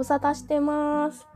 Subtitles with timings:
[0.00, 1.28] 無沙汰してます。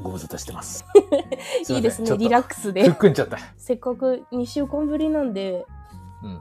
[0.00, 0.84] ご無沙汰してます。
[1.68, 2.88] いいですね、リラックスで。
[2.92, 3.38] くんちゃった。
[3.56, 5.66] せっかく2週間ぶりなんで、
[6.22, 6.40] うん。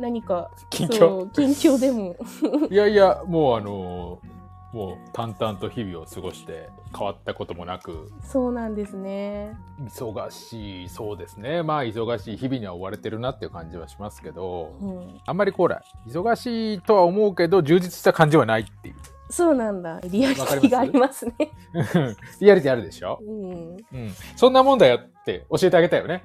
[0.00, 2.16] 何か、近況近況でも。
[2.70, 4.34] いやいや、もうあのー
[4.72, 9.56] もう淡々と日々を過ごして変わったこともなく、そうなんですね。
[9.80, 11.62] 忙しい、そうですね。
[11.62, 15.20] まあ忙しい日々には追われてるなっていう感じはしますけど、うん。
[15.24, 18.96] あんまりこうら、忙しいとは思うけど、充実した感じはないっていう。
[19.30, 20.00] そうなんだ。
[20.04, 21.34] リアリティがありますね。
[22.40, 23.18] リアリティあるでしょ？
[23.22, 23.76] うん。
[23.92, 24.10] うん。
[24.36, 26.24] そんなもんだよって教えてあげたいよね。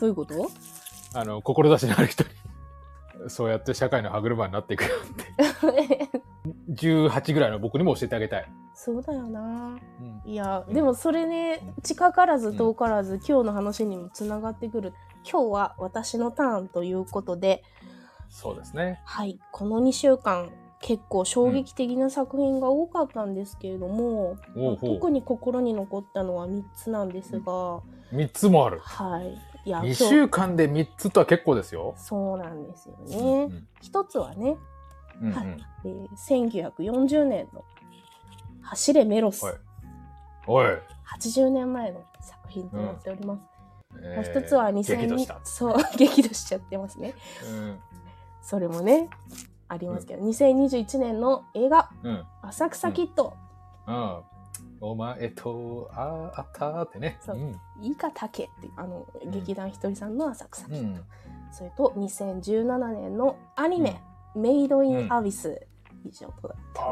[0.00, 0.48] どういうこと？
[1.14, 2.30] あの、志のある人に。
[3.28, 6.10] そうやって社会の歯車になっていくよって。
[6.74, 8.52] 18ぐらいの僕にも教えてあげたい。
[8.74, 9.78] そうだよな。
[10.24, 10.30] うん。
[10.30, 14.92] いや、うんでもそれね、近からず遠からず、今日の話にもつながってくる。
[15.28, 17.62] 今日は私のターンということで、
[18.28, 19.00] そうですね。
[19.04, 27.80] はい、この2週間、結構衝撃的な作品が多かったんですけれども、おうほう特に心に残ったのは3つなんですが、
[28.12, 28.78] 3つもある。
[28.80, 29.38] はい。
[29.64, 31.94] いや、2今日週間で3つとは結構ですよ。
[31.96, 33.46] そうなんですようね。
[33.46, 34.56] ん一つはね、
[35.20, 36.08] うんうんはいえー
[36.78, 37.64] 1940年の
[38.60, 39.54] 走れメロス、はい
[40.46, 40.66] おい。
[41.18, 43.40] 80年前の作品となっております。
[44.02, 45.40] えもう一つは激怒2000した。
[45.42, 47.78] そう 激怒しちゃってますねうん。
[48.42, 49.08] それもね
[49.68, 52.24] ありますけど、2021年の映画うん。
[52.42, 53.34] 「浅草キッド
[53.86, 54.22] うん。
[54.80, 57.18] お前とああったってね。
[57.20, 61.04] そううん。」いいか竹ってあのん劇団ひとりさんの浅草キッド、うん。
[61.52, 64.00] それと2017年のアニメ
[64.34, 65.66] 「メイド・イン・アビス」
[66.08, 66.82] 以上となってお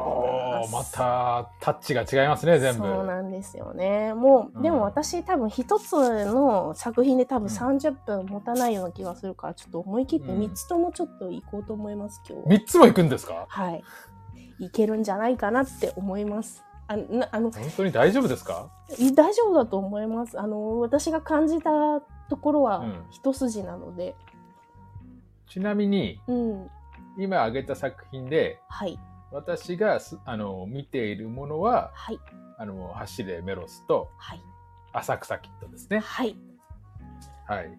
[0.55, 2.81] ああ、りまますたタッチが違いますね、全部。
[2.81, 12.57] そうなんですよねもう、うんでも私多分一つの作品で多分うん30分持たないような気がするからちょっと思い切ってうん3つともちょっと行こうと思います今日は。
[12.57, 13.47] 3つも行くんですか？
[13.49, 13.83] はい。
[14.61, 16.63] いけるんじゃないかなって思います。
[16.87, 18.69] あなあの本当に大丈夫ですか？
[18.99, 20.39] い大丈夫だと思います。
[20.39, 21.71] あの私が感じた
[22.29, 24.15] ところはうん一筋なので、
[25.49, 26.71] ちなみに、うん、
[27.19, 28.99] 今挙げた作品で、はい
[29.33, 32.21] 私がすあの見ているものは、はい
[32.57, 34.41] あの、走れメロスとはい
[34.93, 35.99] 浅草キッドですね。
[35.99, 36.37] はい。
[37.49, 37.79] はい。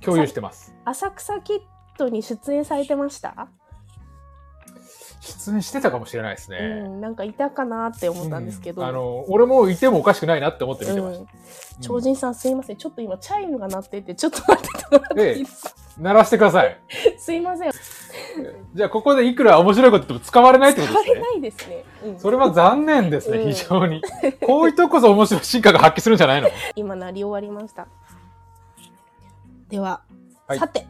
[0.00, 0.74] 共有してます。
[0.84, 1.60] 浅草キッ
[1.98, 3.48] ドに出演されてました？
[5.20, 6.58] 出演してたかもしれないですね。
[6.58, 8.82] うん、なんかいたかなって思ったんですけど。
[8.82, 11.32] うんあの、俺もいてもおかしくないなって思って見てましうんた。
[11.80, 12.76] 超人さんすいません。
[12.76, 15.70] ちょっと今チャイムが鳴っててちょっと待っててもらっていいですか？
[15.98, 16.80] 鳴らしてください。
[17.18, 17.72] すいません。
[18.74, 21.04] じゃあ、ここでいくら面白いこと言っても使われないってことですね。
[21.04, 21.84] 使われないですね。
[22.04, 24.02] うん、それは残念ですね、うん非常に。
[24.46, 26.48] こういうとこそ面白い進化が発揮するんじゃないの？
[26.76, 27.86] 今鳴り終わりました。
[29.68, 30.02] では、
[30.46, 30.86] はいさて、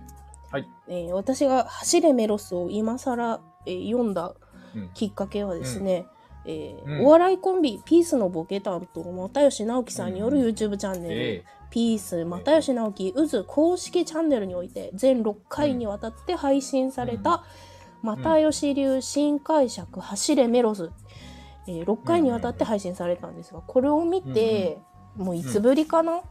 [0.51, 4.35] はいえー私が「走れメロス」を今更、えー読んだ
[4.75, 4.91] うん。
[4.95, 6.07] きっかけはですね、
[6.45, 10.47] えーうんお笑いコンビピースのボケ担当又吉直樹さんによるうん。
[10.49, 17.45] YouTube チャンネル、えピース又吉直樹渦公式チャンネルにおいて全6回にわたって配信された
[18.03, 20.91] 又吉流新解釈走れメロス、
[21.67, 24.79] えー6回にわたって配信されたんですがこれを見て、
[25.17, 26.23] もういつぶりかな、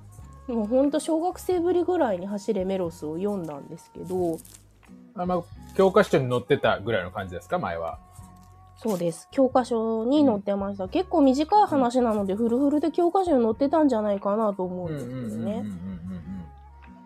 [0.48, 4.38] もうほんと小学生ぶりぐらいに走れメロスを読んだんですけど
[5.16, 5.44] あまあ、
[5.76, 8.00] 教科書に載ってたぐらいの感じですか、前は。
[8.78, 9.28] そうです。
[9.32, 15.64] 教科書に載ってました、結構短い話なのでフルフルで教科書に載ってたんじゃないかなと思うんですけどね、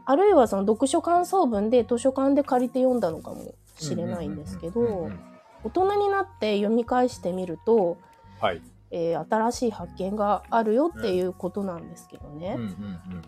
[0.06, 5.20] あるいはその読書感想文で図書館で借りて読んだのかもしれないんですけど、うんうんうんうん
[5.66, 7.98] 大人になって読み返してみると、
[8.40, 8.62] はい。
[8.92, 12.54] えー新しい発見があるよっていうことなんですけどね。
[12.56, 13.22] うんうんうん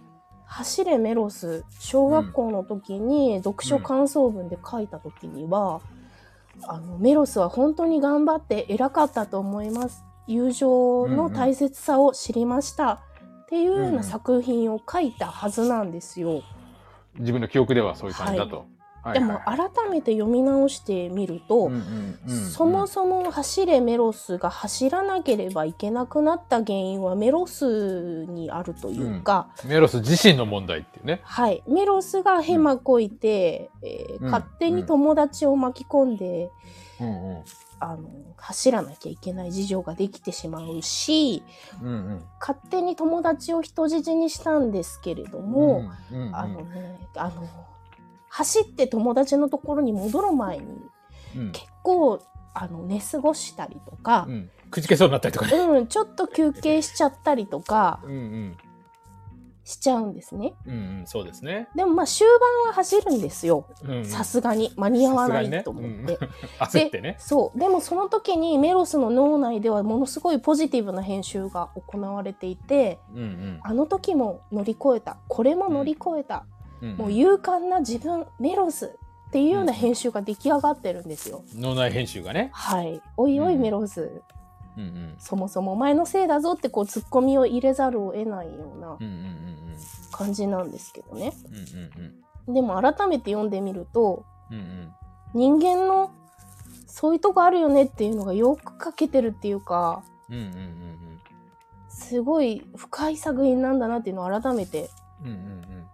[0.48, 5.82] 走れメロス小学校の時に読書感想文で書いた時には、
[6.64, 10.04] あのメロスは本当に頑張って偉かったと思います。
[10.26, 13.00] 友情の大切さを知りました、っ
[13.50, 16.42] ていうような作品を書いたはずなんですよ。
[17.20, 18.58] 自分の記憶ではそういう感じだと。
[18.58, 18.77] はい
[19.14, 22.50] でも改めて読み直してみると、うんうんうんうん。
[22.50, 31.22] そもそも走れメロスが走らなければいけなくなった原因はメロスにあるというか、メロス自身の問題っていうね。
[31.24, 34.32] はい、メロスがヘマこいて、えーうん。
[34.32, 36.50] 勝手に友達を巻き込んで、
[37.00, 37.44] うんうん。
[37.80, 41.44] あの走らなきゃいけない事情ができてしまうし
[41.82, 42.24] うんうん。
[42.40, 46.36] 勝手に友達を人質にしたんですけれども、うんうんうん。
[46.36, 47.48] あのねあの
[48.38, 50.66] 走って友達のところに戻る前に
[51.36, 52.20] うん結構
[52.54, 55.58] あの寝過ごしたりとかう、んくじけそうになったりとかね。
[55.58, 58.58] うん、ちょっと休憩しちゃったりとかうんうん
[59.64, 60.54] しちゃうんですね。
[60.66, 61.68] うんうん、そうですね。
[61.76, 63.68] でもまあ終盤は走るんですよ。
[64.04, 65.90] さすがに間に合わないと思って。
[65.90, 66.30] うん
[66.60, 67.16] 焦ってね。
[67.20, 67.60] そう。
[67.60, 75.18] でもその時にメロスの脳内ではものすごいポジティブな編集が行われていて、うんうんあの時も乗り越えた。
[75.28, 76.46] これも乗り越えた。
[76.82, 78.98] うんもう勇敢な自分、メロス
[79.28, 81.44] っていうような編集が出来上がってるんですよ。
[81.56, 82.50] 脳内編集がね。
[82.54, 83.02] はい。
[83.18, 83.62] おいおいうん。
[83.62, 84.22] メロス、
[84.78, 85.16] うんうん。
[85.18, 89.58] そもそもお前のせいだぞってこうツッコミを入れざるを得ないようなうんうんうん
[90.12, 91.34] 感じなんですけどね。
[91.50, 92.16] うんうん
[92.48, 92.54] うん。
[92.54, 94.94] でも改めて読んでみると、うんうん。
[95.34, 96.12] 人間の
[96.86, 101.20] そういうとこあるよねっていうのがよく書けてるっていうか、うんうんうんうん。
[101.90, 104.90] すごい深い作品なんだなっていうのを改めて
[105.22, 105.88] うんうん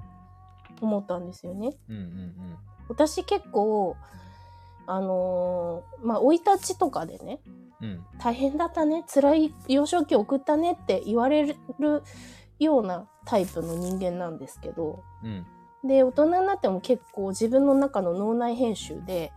[0.83, 1.73] 思ったんですよね。
[1.89, 2.33] うんうんうん。
[2.89, 3.95] 私結構、
[4.85, 7.39] あのーまあ、生い立ちとかでね、
[7.81, 7.89] うん。
[7.89, 11.55] うん大変だったね、辛い幼少期を送ったねって言われる
[12.59, 15.45] ようなタイプの人間なんですけど、うん。
[15.83, 19.33] で、大人になっても結構自分の中の脳内編集で、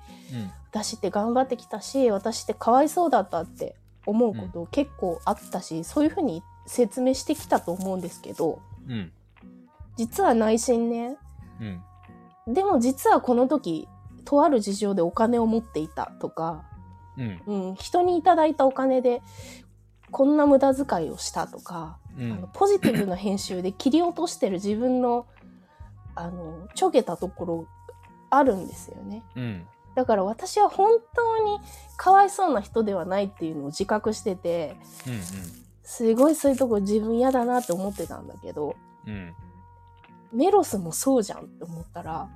[0.70, 9.12] 私って頑張ってきたし、私ってかわいそうだったって思うこと結構あったし、そういうふうに説明してきたと思うんですけど、うん。
[9.96, 11.16] 実は内心ね、
[11.60, 12.54] うん。
[12.54, 13.88] でも実はこの時、
[14.24, 16.64] とある事情でお金を持っていたとか、
[17.16, 17.42] うん。
[17.46, 19.22] うん、人にいただいたお金で
[20.10, 22.32] こんな無駄遣いをしたとか、うん。
[22.32, 25.26] あのポジティブな編集で切り落としてる自分の
[26.14, 27.66] あのちょげたところ
[28.30, 29.22] あるんですよね。
[29.36, 29.66] うん。
[29.96, 31.58] だから私は本当に
[31.96, 34.76] かわいそうな人ではないっていうのを自覚してて
[35.08, 35.20] うん
[35.82, 38.76] すごいそういうとこ自分嫌だなって思ってたんだけど
[39.06, 39.34] うん
[40.32, 42.28] メロスもそうじゃんって思ったら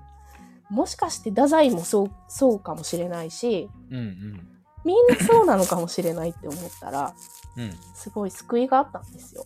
[0.71, 4.47] もしかして太宰もそうそうかもしれないしうんうん。
[4.85, 7.15] みんなそうなのかもしれないって思ったら
[7.57, 7.73] うん。
[7.95, 9.45] すごい救いがあったんですよ。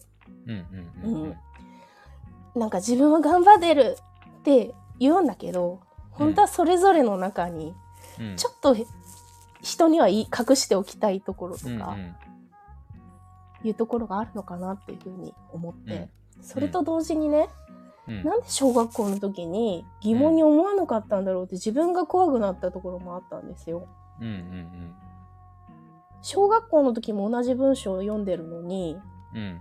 [2.54, 3.96] なんか自分は頑張ってる
[4.40, 5.80] って言うんだけど
[6.10, 7.74] 本当はそれぞれの中に
[8.20, 8.36] うん。
[8.36, 8.76] ちょっと
[9.62, 11.96] 人には隠しておきたいところとうんか
[13.64, 16.10] いうところがあるのかなっていうふうに思って、
[16.42, 17.48] それと同時にね、
[18.08, 23.86] うんなんで小学校の時に疑問に思わなかったんだろうって自分が怖くなったところもあったんですよ。
[24.20, 24.94] うんうん
[26.22, 28.98] 小学校の時も同じ文章を読んでるのに
[29.34, 29.60] うんうん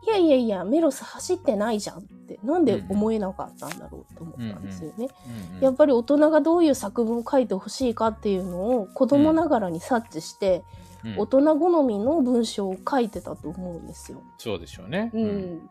[0.00, 5.08] いやいやいやメロス走ってないじゃんってなんで思えなかったんだろうと思ったんですよね。
[5.56, 10.62] うんやっぱり大人がどういう作文を書いてほしいかっていうのを子供ながらに察知して、
[11.04, 14.20] うん大人好みの文章を書いてたと思うんですよ。
[14.36, 15.12] そうでしょうね。
[15.14, 15.70] うん。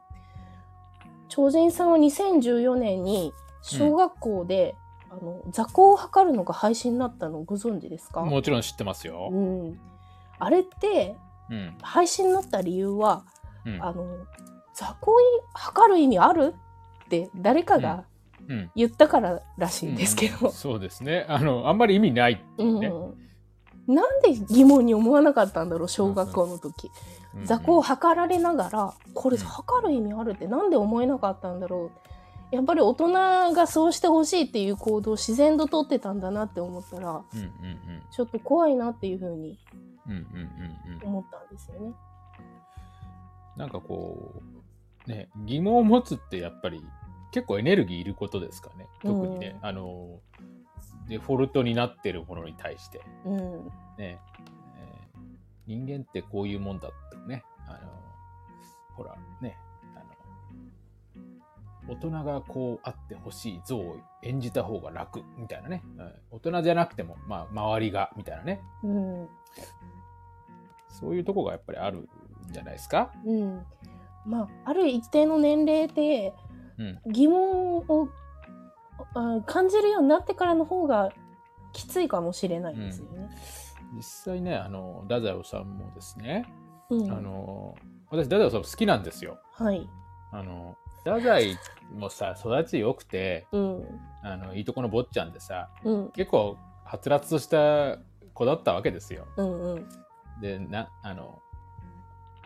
[1.29, 4.75] 超人さんは2014年に小学校で、
[5.09, 9.29] あの座高を測るのが廃止になったのをご存知ですか、もちろん知ってますよ。
[9.31, 9.79] うん、
[10.39, 11.15] あれって
[11.49, 11.77] うん。
[11.81, 13.23] 廃止になった理由は
[13.65, 13.83] うん。
[13.83, 14.05] あの
[14.73, 15.13] 座高
[15.53, 16.53] 測る意味ある
[17.05, 18.05] って誰かが
[18.49, 18.71] うん。
[18.75, 21.25] 言ったかららしいんですけど、そうですね。
[21.27, 22.43] あのあんまり意味ない。
[22.57, 22.91] うんね
[23.87, 29.43] なんで疑問に思わなかったんだろう小学校の時、うん座高を測られながらこれうん。
[29.43, 31.91] 測る意味あるってなんで思えなかったんだろ
[32.51, 32.55] う。
[32.55, 37.49] やっぱり大人がそうしてほしいっていう行動を自然と取ってたんだなって思ったらうんうん
[38.09, 39.59] ちょっと怖いなっていうふうに
[40.07, 40.25] うんうんうん
[40.93, 41.01] うん。
[41.01, 41.93] うん思ったんですよね。
[43.55, 44.41] なんかこ
[45.05, 46.81] うね疑問を持つってやっぱり
[47.31, 48.87] 結構エネルギーいることですかね。
[49.03, 50.21] 特にね、あの
[51.07, 53.01] デフォルトになってるものに対して。
[53.25, 53.65] うん。
[53.65, 55.19] ね、えー
[55.65, 57.79] 人間ってこういうもんだってね、あの
[58.95, 59.57] ほらね、
[59.95, 59.99] あ
[61.89, 66.13] の大人がこうあってほしい像を演じた方が楽みたいなね、うん。
[66.31, 69.27] 大人じゃなくても、まあ、周りがみたいなね、うん。
[70.87, 72.07] そういうとこがやっぱりあるん
[72.51, 73.11] じゃないですか？
[73.25, 73.65] うん。
[74.25, 76.33] まあある一定の年齢で
[76.79, 78.07] うん、疑問を
[79.13, 81.11] あ感じるようになってからの方が
[81.73, 83.29] きついかもしれないですよね。
[83.95, 86.45] 実際ね、あの、太宰治もですね、
[86.89, 87.75] うんあの、
[88.09, 89.39] 私、太宰治好きなんですよ。
[89.53, 89.87] はい。
[90.31, 91.57] あの、太宰
[91.95, 97.97] もさ、育ち良くて、うんあの、いいとこの坊ちゃんでさ、うん結構、はつらつとした
[98.33, 99.25] 子だったわけですよ。
[99.37, 99.89] うんうん
[100.41, 101.41] で、な、あの、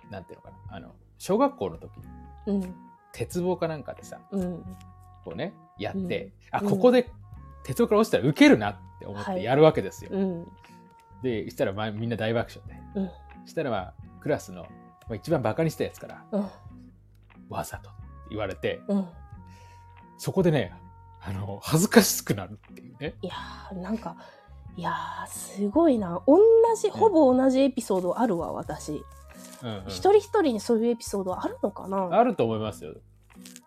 [0.10, 2.04] なんていうのかな、あの、小学校の時に、
[2.48, 2.76] うん
[3.14, 4.64] 鉄棒かなんかでさ、うん
[5.26, 6.32] こうね、やって、うん。
[6.52, 6.70] あ、うん。
[6.70, 7.10] ここで
[7.64, 9.36] 鉄ら落ちたらウケるなって思っはい。
[9.38, 10.12] てやるわけですよ。
[10.14, 10.48] うん。
[11.24, 13.00] で、したら、まあ、みんな大爆笑で。
[13.00, 13.48] うん。
[13.48, 14.68] したら、まあ、クラスの、ま
[15.12, 16.50] あ、一番バカにしたやつから、うん。
[17.50, 17.90] わざと
[18.30, 19.08] 言われて、うん。
[20.18, 20.74] そこでね、
[21.22, 23.16] あの、恥ずかしくなるっていうね。
[23.22, 24.16] いやーなんか
[24.76, 26.22] いやーすごいな。
[26.26, 26.40] 同
[26.80, 29.04] じほぼ同じエピソードあるわ私、
[29.62, 29.84] うんうん。
[29.88, 32.10] 一人一人にそういうエピソードあるのかな？
[32.12, 32.96] あると思いますよ。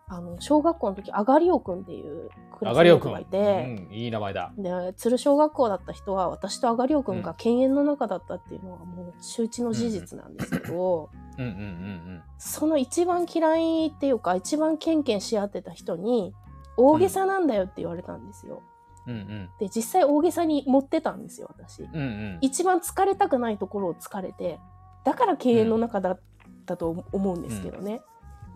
[0.07, 2.77] あの小学校の時あがりおくんっていうクラス。
[2.77, 4.53] メートがいて、うん、いい名前だ。
[4.57, 16.33] で鶴小学校だった人は私とあがりおくんが犬猿の中だったっていうのはもう周知の事実なんですけど、うんうんうんその一番嫌いっていうか一番ケンケンし合ってた人に
[16.77, 18.61] 大げさなんだよって言われたんですよ。
[19.07, 19.13] うん。
[19.13, 19.49] うんうん。
[19.59, 21.81] で実際大げさに持ってたんですよ私。
[21.81, 22.37] うんうん。
[22.41, 24.59] 一番疲れたくないところを疲れて
[25.03, 26.19] だから犬猿の中だっ
[26.67, 28.01] たと思うんですけどね。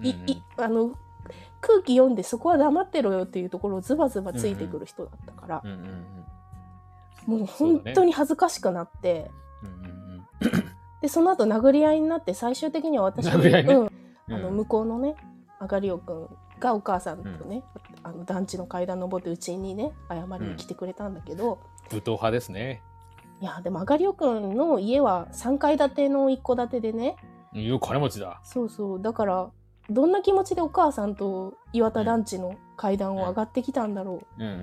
[0.01, 0.94] いいあの
[1.62, 6.05] 空気読んでそこは黙ってろよっていうところをズバズバついてくる人だったから、うんうんうん
[7.25, 9.29] もう本当に恥ずかしくなって、
[9.62, 10.00] うんうん
[11.01, 13.65] でその後殴り合いになって最終的には私ね。
[13.67, 13.89] うん、うん。
[14.33, 15.15] あの向こうのね
[15.59, 17.63] あがりおくんがお母さんとね、
[18.03, 21.59] あの団地の階段登ってうちにね謝りに来てくれたんだけど、
[21.89, 22.81] 武闘派ですね。
[23.41, 27.15] いやでもあがりおくんの家は3階建ての一戸建てでね。
[27.53, 28.41] いや、金持ちだ。
[28.43, 29.01] そうそう。
[29.01, 29.50] だから
[29.89, 34.60] どんな気持ちでお母さんと岩田団地の階段を上がってきたんだろうんうんうん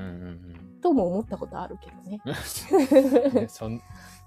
[0.79, 2.21] うとも思ったことあるけどね。
[3.49, 3.81] そん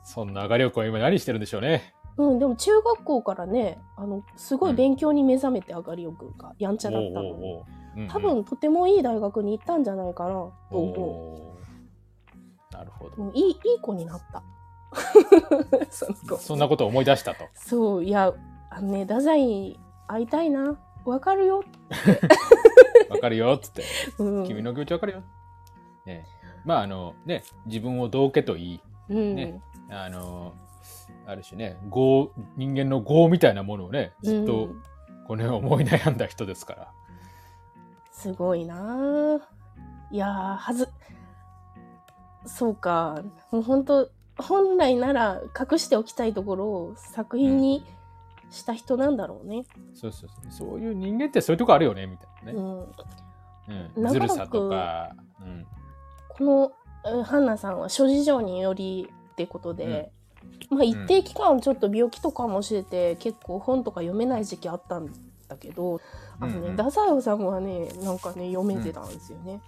[0.04, 1.94] そんな上がりおくんは今何してるんでしょうね。
[2.18, 7.64] うん、でも中学校からねあのすごい勉強に目覚めてあがりおくんがやんちゃだったのにおうおうおう
[7.96, 13.12] うんうん多分とてもいい大学に行ったんじゃないかなと思おーなるほう。
[13.16, 13.24] ど。
[13.24, 14.44] うんいいいい子になった。
[15.90, 17.46] その子そんなことを思い出したと。
[17.54, 18.34] そういや
[18.70, 21.64] あのね太宰に会いたいなわかるよ、
[23.10, 23.84] わかるよっつって。
[24.18, 25.24] うん、君の気持ちわかるよ。
[26.06, 26.26] ね。
[26.66, 29.62] まああのね、自分を道家といい、うん、ね。
[29.90, 30.54] あの、
[31.26, 34.84] ある種ね、業、人間の業みたいなものをね、ずっうとん。
[35.28, 36.92] この思い悩んだ人ですから。
[38.12, 38.76] すごいな。
[39.36, 39.40] あ
[40.12, 40.90] いやーはず。
[42.46, 43.22] そうか。
[43.52, 47.86] もう本当本来なら隠しておきたいところを作品に
[48.50, 49.66] した人なんだろうね。
[49.94, 50.70] そうそうそう。
[50.70, 52.58] そういう人間ってそういうとこあるよね、みたいなね。
[52.58, 54.08] うん、うん。
[54.10, 55.66] ずるさとか、うん。
[56.30, 56.72] この
[57.06, 60.12] えハンナさんは諸事情によりってことで、
[60.70, 65.08] まあ一定期間ちょっと病気とかもしてて、結構本とか読めない時期あったん
[65.48, 66.02] だけど
[66.40, 69.62] あのね、うんうん太宰治はねなんかね読めてたんですよね。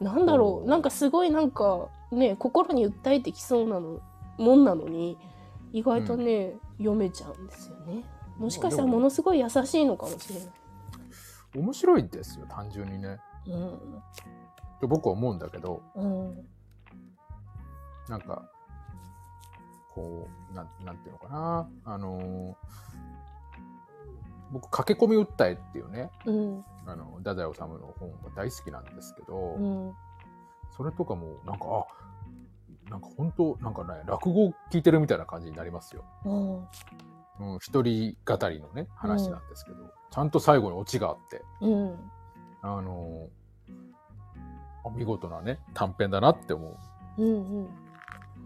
[0.00, 4.00] なんだろうなんかすごいなんかね心に訴えてきそうなの
[4.38, 5.16] もんなのに
[5.72, 8.04] 意外とね、読めちゃうんですよね。
[8.42, 10.48] もしかしたらものすごい優しいのかもしれない。
[11.54, 13.18] 面白いですよ、単純にね。
[13.46, 14.02] うん
[14.80, 16.48] と僕は思うんだけど、うん
[18.08, 18.50] なんか、
[19.94, 21.68] こう、なんなんていうのかな。
[21.84, 22.54] あのー
[24.50, 29.92] 僕、駆け込み訴えっていうね、うんあの、太宰治の本が大好きなんですけど、うん
[30.76, 36.04] それとかも、なんか、あ、なんか本当なんかね、落語を聞いてるみたいな感じになりますよ。
[36.24, 36.68] うん
[37.40, 39.76] うん、一人語りのね、話なんですけど、
[40.10, 41.98] ちゃんと最後にオチがあって、うん
[42.62, 43.28] あの
[44.96, 46.76] 見事なね、短編だなって思
[47.18, 47.22] う。
[47.22, 47.68] うんうん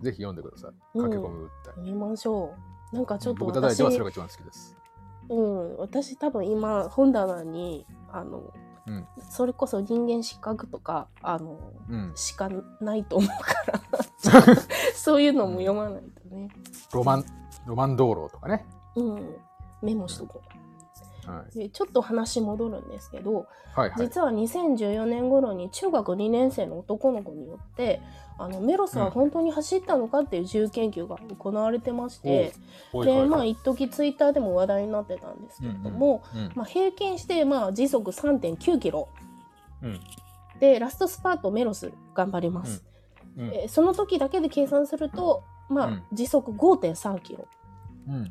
[0.03, 0.71] ぜひ読んでください。
[0.95, 1.83] うん駆け込み訴え。
[1.83, 2.55] 見ましょ
[2.93, 2.97] う。
[2.97, 4.77] なんかちょっと私が一番好きです。
[5.29, 8.53] うん、私多分今本棚にあの、
[8.87, 12.13] うんそれこそ人間失格とかあのうん。
[12.15, 12.49] しか
[12.81, 14.57] ないと思うから
[14.95, 16.49] そういうのも読まないとね、
[16.93, 17.25] ロマン、
[17.67, 18.67] ロマン道路とかね。
[18.97, 19.37] うん、
[19.83, 20.43] メモしとこ
[21.27, 23.81] はうでちょっと話戻るんですけどい。
[23.81, 24.07] はいはい。
[24.07, 28.01] 実は2014年頃に中学2年生の男の子によって
[28.39, 32.53] あのメロスは本当に走ったのかっていう自由研究が行われてまして、
[32.93, 39.09] でまあ一時ツイッターでも話題になってたんですけれども、うんまあ、平均してまあ時速3.9キロ。
[39.83, 40.01] うん。
[40.61, 42.85] でラストスパートメロス頑張ります、
[43.37, 43.55] うん。
[43.55, 46.03] えーその時だけで計算すると、まあうん。
[46.13, 47.49] 時速5.3キロ。
[48.09, 48.31] うん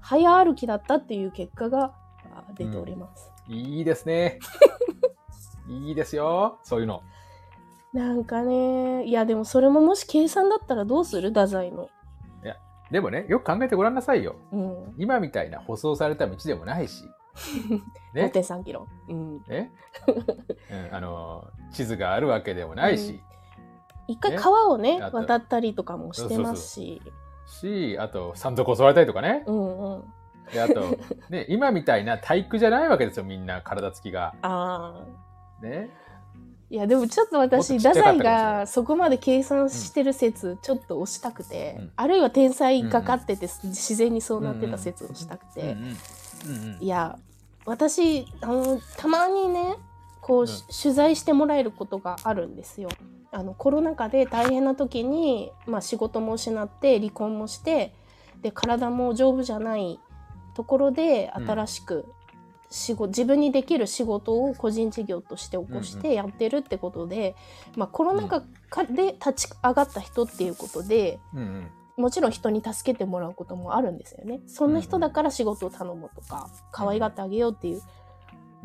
[0.00, 1.94] 早歩きだったっていう結果が
[2.34, 4.38] あ出ております、いいですね。
[5.68, 6.58] いいですよ。
[6.62, 7.02] そういうの。
[7.92, 11.28] なんかねいやでもそれももし計算だったらどうする？
[11.28, 11.88] 太宰の。
[12.90, 14.36] でもね、よく考えてごらんなさいよ。
[14.50, 14.94] うん。
[14.96, 17.04] 今みたいな舗装された道でもないし。
[18.14, 18.32] ね。
[18.34, 19.42] 5.3キロうん。
[19.46, 19.72] ね、
[20.70, 23.20] うん、あの地図があるわけでもないし、
[24.06, 27.02] 一回ね川をね渡ったりとかもしてますし
[27.48, 29.42] しあと山賊襲われたりとかね。
[29.46, 30.04] うんうん。
[30.52, 34.34] であと、 ね、今みたいな体育じゃないわけですよみんな体つきが。
[34.42, 35.04] あ
[35.60, 35.90] あね、
[36.70, 41.92] いやでもちょっと私太宰がそこまで計算してる説ちょっと押したくて、うん。
[41.96, 45.98] あるいは天才がかってて自然にそうなってた説をしたくて、うんうんうんうん
[46.80, 47.18] いや
[47.66, 49.76] 私あのたまにね
[50.20, 50.46] こう、ん。
[50.46, 52.88] 取材してもらえることがあるんですよ。
[53.30, 57.94] あのコロナ禍で大変な時に、まあ、仕事も失って離婚もして
[58.42, 60.00] で体も丈夫じゃない
[60.54, 61.46] ところでうん。
[61.46, 62.06] 新しく
[62.70, 67.34] 仕事自分にできる仕事を個人事業として起こしてやってるってことで、
[67.76, 71.40] まあ、コロナ禍かで立ち上がった人っていうことでうん。
[71.40, 74.40] うんもちろん人に助けてもらうこともあるんですよね。
[74.46, 77.82] そんな人だから仕事を頼むとか可愛がってあげようっていううん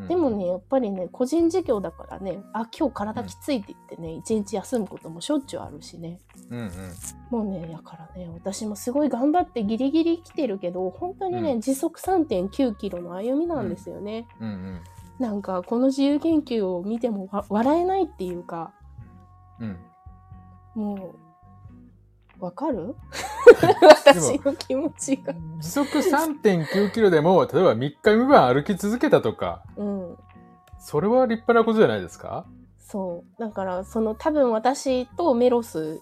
[0.08, 6.20] でもねやっぱりね個人事業だからねあ今日体きついって言ってね一日休むこともしょっちゅうあるしね。
[6.50, 6.70] うんうん。
[7.30, 11.62] もうねだからね私もすごい頑張ってギリギリ来てるけど本当にね、うん。
[11.62, 14.48] 時速3 9キロの歩みなんですよね、うん。
[14.48, 14.82] うん
[15.20, 18.74] なんかこの自由研究を見てもわ笑えないっていうか。
[19.60, 19.78] うん。
[20.74, 21.14] も
[22.40, 22.96] うわかる？
[23.82, 25.34] 私の気持ちが。
[25.60, 30.18] 時速3.9キロでも例えば3日3晩歩き続けたとかうん。
[30.80, 32.46] それは立派なことじゃないですか、
[32.78, 33.42] そう。
[33.42, 36.02] だからその多分私とメロス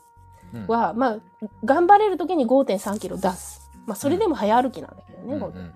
[0.53, 0.67] うん。
[0.67, 1.17] は、まあ
[1.63, 3.69] 頑張れる時に5 3キロ出す。
[3.85, 5.71] まあそれでも早歩きなんだけどね、うん。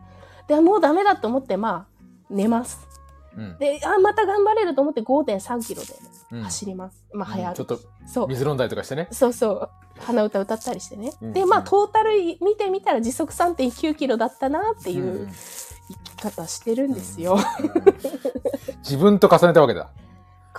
[0.47, 2.85] でもうダメだと思ってまあ寝ます。
[3.37, 3.57] うん。
[3.57, 5.87] であまた頑張れると思って5 3キロで
[6.31, 6.41] うん。
[6.41, 9.07] 走ります、まあ早歩き、ちょっと水飲んだりとかしてね。
[9.11, 11.33] そうそう鼻歌歌ったりしてね、うん。
[11.33, 12.11] でまあトータル
[12.41, 15.27] 見てみたら時速3 9キロだったなっていううん。
[15.27, 17.37] 生き方してるんですよ、
[18.79, 19.89] 自分と重ねたわけだ。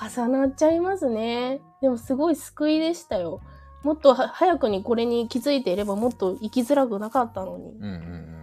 [0.01, 1.61] 重なっちゃいますね。
[1.81, 3.41] でもすごい救いでしたよ。
[3.83, 7.73] もっとは早くにこれに気づいていればもっと生きづらくなかったのに。
[7.73, 8.37] うんうんうんうん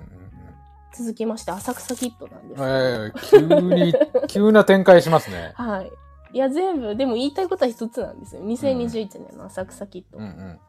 [0.95, 2.62] 続きまして浅草キットなんです。
[2.62, 2.69] うん。
[2.69, 3.95] えー、急に、
[4.29, 5.53] 急な展開しますね。
[5.55, 5.91] はい。
[6.33, 8.43] いや全部でも言いたいことは一つなんですよ。
[8.43, 10.59] 2021年の浅草キット、うんうん。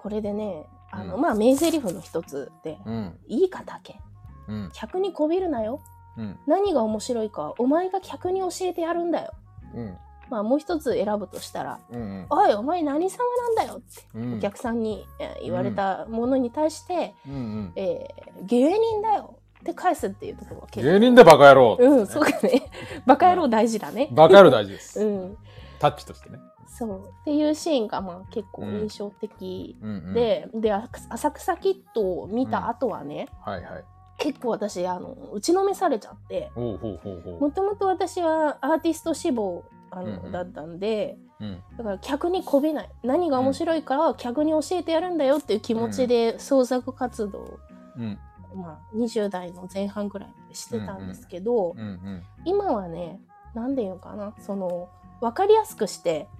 [0.00, 1.20] これでねあの、うん。
[1.20, 4.00] まあ名台詞の一つでうん「いいかだけ。
[4.48, 4.70] うん。
[4.72, 5.80] 客にこびるなよ。
[6.16, 6.38] うん。
[6.46, 9.32] 何が面白いかお前が客に教えてやるんだよ。
[9.74, 9.96] うん。
[10.30, 14.34] まあもう一つ選ぶとしたらうん「おいお前何様なんだよ」ってうん。
[14.38, 22.62] お客さんに、えー言われたものに対してうんうん「えー芸人だよ」って返すっていうところは結構芸人だバカ野郎うんそうかね。
[23.04, 24.08] バカ野郎大事だね。
[24.12, 25.04] バカ野郎大事です。
[25.04, 25.36] うん。
[25.78, 26.38] タッチとしてね。
[26.80, 27.12] そう。
[27.20, 33.84] っていうシーンがまあ結構印象的うんうん、で、であ浅草キットを見た後はね、はいはい。
[34.16, 36.50] 結構私あの打ちのめされちゃって。
[36.56, 40.32] もともと私はアーティスト志望あの、うんうん。
[40.32, 41.62] だったんでうん。
[41.76, 42.90] だから客にこびない。
[43.02, 47.58] 何が面白いかは客に教えてやるんだよっていう気持ちで創作活動を、
[47.98, 48.18] うん。
[48.54, 52.22] まあ、20代の前半ぐらいまでしてたんですけど、うんうん。
[52.46, 53.20] 今はね
[53.54, 54.88] 何で言うのかなその
[55.20, 56.39] 分かりやすくしてう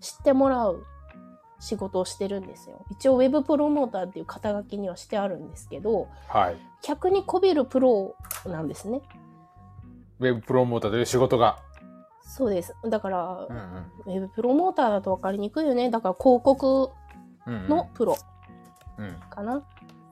[0.00, 0.84] 知ってもらう
[1.60, 2.84] 仕事をしてるんですよ。
[2.90, 6.56] 一応ウェブプロモーターっていう肩書きにはしてあるんですけどはい。
[6.82, 8.14] 客にこびるプロ
[8.46, 9.02] なんですね。
[10.20, 11.58] ウェブプロモーターという仕事が。
[12.22, 12.74] そうです。
[12.88, 15.90] だから、うんウェブプロモーターだと分かりにくいよね。
[15.90, 16.90] だから広告
[17.46, 17.68] うんうん。
[17.68, 18.16] のプロ
[18.98, 19.16] うん。
[19.30, 19.62] かな、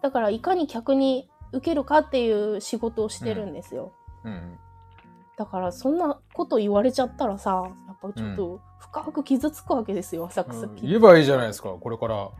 [0.00, 3.92] だからいかに客に受けるかっていう仕事をしてるんですよ、
[4.24, 4.58] うん
[5.36, 10.76] だからそんなこと言われちゃったらさやっぱちょっと深く傷つくわけですよ浅草うん。
[10.76, 12.30] 言えばいいじゃないですか、これから。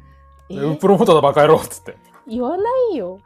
[0.48, 1.96] プロモーターだバカ野郎っつって。
[2.26, 3.20] 言わないよ。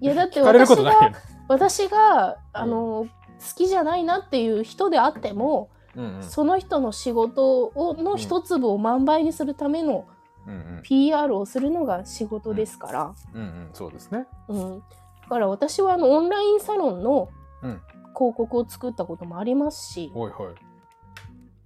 [0.00, 1.14] いやだって私がね。
[1.48, 3.06] 私があの、
[3.40, 6.22] 好きじゃないなっていう人であっても、うんうん。
[6.22, 10.06] その人の仕事をの一粒を万倍にするための
[10.46, 10.80] うんうん。
[10.82, 13.70] PR をするのが仕事ですから、うんうん。
[13.72, 14.26] そうですね。
[14.48, 14.78] うん、
[15.22, 17.43] だから私はあのオンラインサロンのうん
[18.14, 20.54] 広告を作ったこともありますし、おいおい。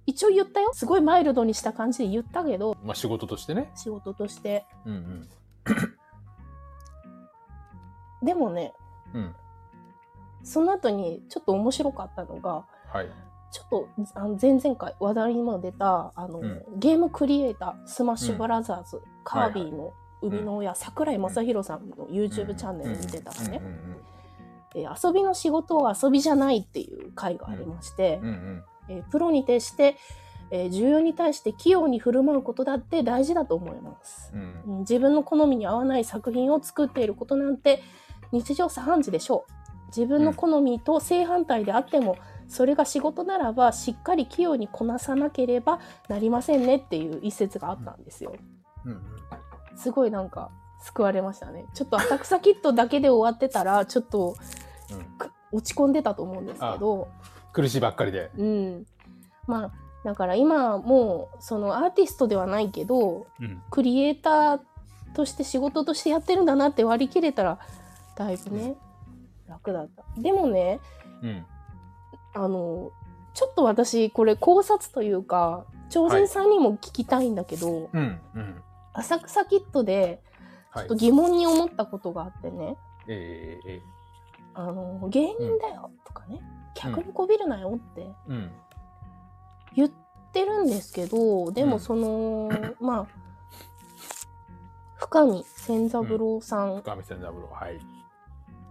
[0.05, 0.71] 一応言ったよ。
[0.73, 3.71] すごいマイルドにした感じで言ったけどまあ仕事としてね。
[3.75, 4.65] 仕事として。
[4.85, 5.29] うんうん。
[8.25, 8.73] でもね
[9.13, 9.35] うん。
[10.43, 13.09] その後にちょっと面白かったのがはい。
[13.51, 16.63] ちょっとあの前々回話題にも出たあの、うん。
[16.79, 23.95] ゲームクリエイタースマッシュブラザーズ、カービィの生みの親、桜井正宏さんの YouTube チャンネル見てたらね、うんうん
[24.75, 28.63] えー遊びの仕事は遊びじゃないっていう回がありましてうん、うん。
[28.89, 29.97] えープロに徹して、
[30.51, 34.41] えー重要に対して器用に振る舞うことだって大事だと思います、うん。
[34.41, 37.81] うんうん自分の好みに合わない作品を作っていることなんて
[38.31, 39.51] 日常茶飯事でしょう。
[39.87, 42.15] 自分の好みと正反対であっても、
[42.47, 48.35] それが仕事ならばしっかり器用にこなさなければなりませんねっていう一節があったんですよ。
[48.85, 49.01] うんうん。
[49.75, 51.65] すごいなんか救われましたね。
[51.73, 54.35] ちょっと浅草キットだけで終わってたらちょっと
[54.91, 55.03] うん。
[55.17, 57.07] く落ち込んでたと思うんですけど。
[57.53, 58.31] 苦しいばっかりで。
[58.37, 58.85] うん。
[59.47, 59.71] まあ
[60.05, 63.61] だから今もうそのアーティストではないけどうん。
[63.69, 64.59] クリエイター
[65.13, 67.59] として仕事としてやってるんだなって割り切れたら
[68.15, 68.75] だいぶね
[69.47, 70.03] 楽だった。
[70.17, 70.79] でもね
[71.21, 71.45] うん。
[72.33, 72.91] あの
[73.33, 78.21] ちょっと私これ考察というか超人さんにも聞きたいんだけど、うん。
[78.35, 78.61] うん。
[78.93, 80.21] 浅草キットで
[80.73, 80.95] ちょはいっと。
[80.95, 82.77] 疑問に思ったことがあってね、
[83.07, 83.81] えーえ
[84.53, 86.41] あの芸人だよとかね、
[86.75, 88.51] 客にこびるなよってうん。
[89.75, 89.91] 言っ
[90.33, 93.07] てるんですけどでうんもその、まあ
[94.95, 97.47] 深見千三郎さん深見千三郎。
[97.51, 97.79] はい。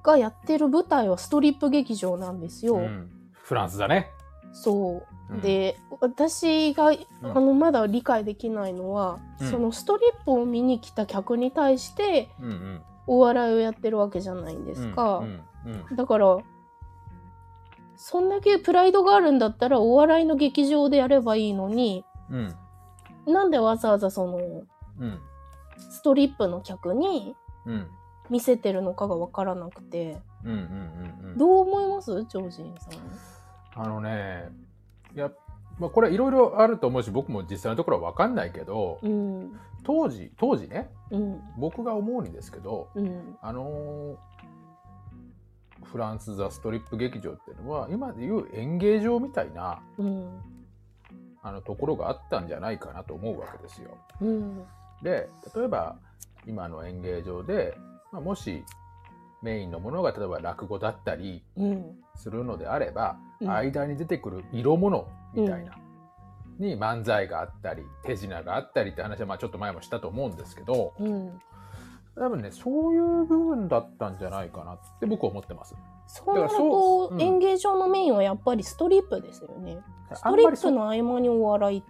[0.02, 2.76] がやってる舞台はストリップ劇場なんですよ。
[2.76, 3.10] うん。
[3.32, 4.10] フランスだね。
[4.52, 12.82] そううん、で私が、あのまだ理解できないのは、うんそのストリップを見に来た客に対してうんうん。
[13.06, 15.22] お笑いをやってるわけじゃないんですか、
[15.96, 16.38] だから
[17.96, 22.54] そんだけプライドがあるんだったらお笑いの劇場でやればいいのにうん。
[23.26, 24.38] なんでわざわざその
[25.00, 25.18] うん。
[25.78, 27.34] ストリップの客に
[27.64, 27.88] うん。
[28.28, 30.20] 見せてるのかが分からなくて。
[31.36, 32.26] どう思います？
[32.26, 32.92] 超人さん。
[33.78, 34.48] あのね、
[35.14, 35.30] いや、
[35.78, 39.52] まあ、これいろいろあると思うし、僕も実際のところは分かんないけど、うん。
[39.84, 41.40] 当時、当時ね、うん。
[41.56, 43.36] 僕が思うにですけど、うん。
[43.40, 44.16] あのー
[45.84, 50.40] フランス・ザ・ストリップ劇場っていうのは、今でいう演芸場みたいな、うん。
[51.40, 53.96] あの、ところがあったんじゃないかなと思うわけですよ。
[54.20, 54.64] うん。
[55.02, 55.96] で、例えば、
[56.46, 57.78] 今の演芸場で、
[58.12, 58.64] まあ、もし、
[59.40, 61.96] メインのものが例えば落語だったりうん。
[62.16, 65.72] するのであれば、うん間に出てくる色物みたいな、
[66.58, 71.40] に漫才があったり手品があったりって話はまあちょっと前もしたと思うんですけどうん
[72.16, 75.76] 多分ねそういう部分だったんじゃないかなって僕は思ってます。
[76.08, 79.78] そうなるだからそう演芸場のメインはやっぱりストリップですよね。
[80.14, 81.84] ストリップの合間にお笑い。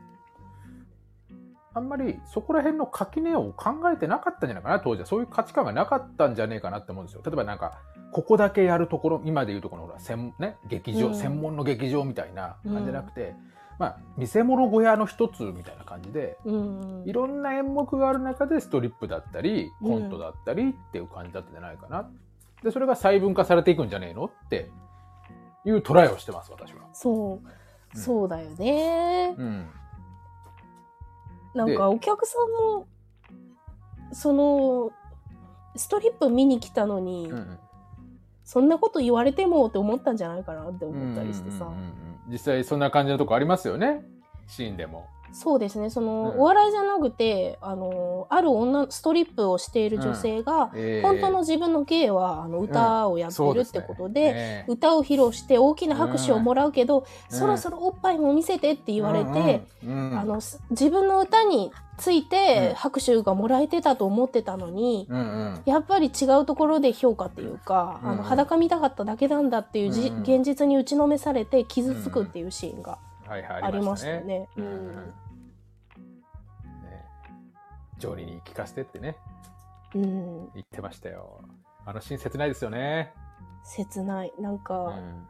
[1.74, 7.22] あんまりそこら辺の垣根を考えてなかったんじゃないかな当時はそういう価値観がなかったんじゃねえかなって思うんですよ。
[7.24, 7.78] 例えばなんか
[8.12, 13.34] ここだけやるところ今でいうところのほら専,、ね、劇場、うん専門の劇場みたいな感じじゃなくて、
[13.78, 22.08] まあ見せ物小屋の一つみたいな感じでうんいろんな演目がある中でストリップだったりうんコントだったりっていう感じだったんじゃないかな。
[22.62, 24.70] でそれが細分化されていくんじゃねえのって
[25.64, 26.80] いうトライをしてます私は。
[26.92, 27.52] そう、うん
[27.94, 29.34] そうだよね。
[29.38, 29.66] うん
[31.66, 32.86] なんかお客さんも、
[34.12, 34.92] その、
[35.76, 37.58] ストリップ見に来たのに、うん
[38.44, 41.66] そんなこと言われてもって思ったんじゃないかなって思ったりしてさ。
[41.66, 41.92] うんうんうんうん
[42.30, 44.02] 実際そんな感じのとこありますよね？
[44.46, 45.06] シーンでも。
[45.32, 46.40] そうですね、その、うん。
[46.40, 54.64] お笑いじゃなくて、あの、ある女、ストリップをしている女性が、えー本当の自分の芸はあの歌をやってるってことで、ね。
[54.68, 57.38] 歌を披露して大きな拍手をもらうけど、うん。
[57.38, 62.74] そろそろおっぱいも見せてって言われて、うんうんあのす自分の歌についてうん。
[62.74, 65.62] 拍手がもらえてたと思ってたのに、うんうん。
[65.64, 70.22] やっぱり違うところで評価っていうか、うんあの裸見たかっただけなんだっていうじ、うん。
[70.22, 74.48] 現実に打ちのめされて傷つくっていうシーンがはいはいありましたよね。
[74.56, 74.66] ううん。
[74.68, 75.04] んね。
[77.98, 79.16] ジョニーに聞かせてってね。
[79.94, 81.40] うん、言ってましたよ。
[81.86, 83.12] あのシーン切ないですよね。
[83.64, 84.32] 切ない。
[84.38, 85.26] なんうか、ん。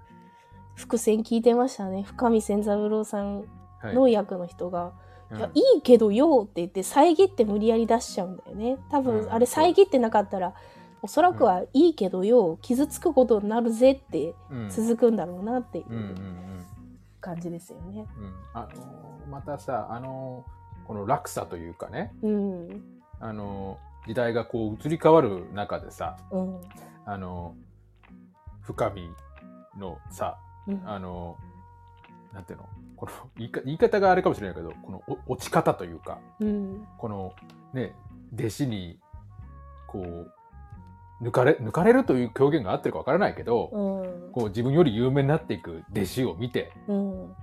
[0.74, 2.02] 伏線聞いてましたね。
[2.04, 3.44] 深見千三郎さん
[3.80, 3.94] はい。
[3.94, 4.92] の役の人が
[5.30, 5.38] 「うん。
[5.38, 8.76] いやいいけどよ」って言って遮って無理やり出しちゃうんだよね。
[8.90, 9.32] 多分、うん。
[9.32, 10.54] あれ遮ってなかったら
[11.02, 14.68] おそらくは「いいけどよ」傷つくことになるぜってうん。
[14.70, 15.90] 続くんだろうなっていう。
[15.90, 16.64] んうんううん
[17.20, 18.06] 感じですよね。
[18.18, 18.32] うん。
[18.54, 22.14] あのーまたさあのーこの落差というかね。
[22.22, 22.82] うん。
[23.20, 26.60] あのー時代がこう移り変わる中でさうん。
[27.04, 28.14] あのー
[28.62, 29.10] 深み
[29.78, 30.82] のさうん。
[30.88, 32.68] あのーなんていうの？
[32.96, 36.86] この言いか言い方があれかもしれないけどこのお落ち方というかうん。
[36.98, 37.32] この
[37.72, 37.94] ね
[38.34, 38.98] 弟子に
[39.86, 40.32] こう
[41.20, 44.32] 抜かれ抜かれるという表現が合ってるかわからないけど、うん。
[44.32, 47.34] こう自分より有名になっていく弟子を見てうん。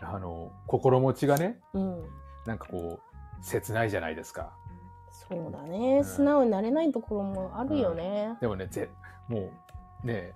[0.00, 2.04] あの心持ちがねうん。
[2.46, 4.52] なんかこう切ないじゃないですか。
[5.28, 6.04] そうだね、うん。
[6.04, 8.36] 素直になれないところもあるよね。
[8.40, 8.88] でもねぜ
[9.28, 9.50] も
[10.04, 10.32] うね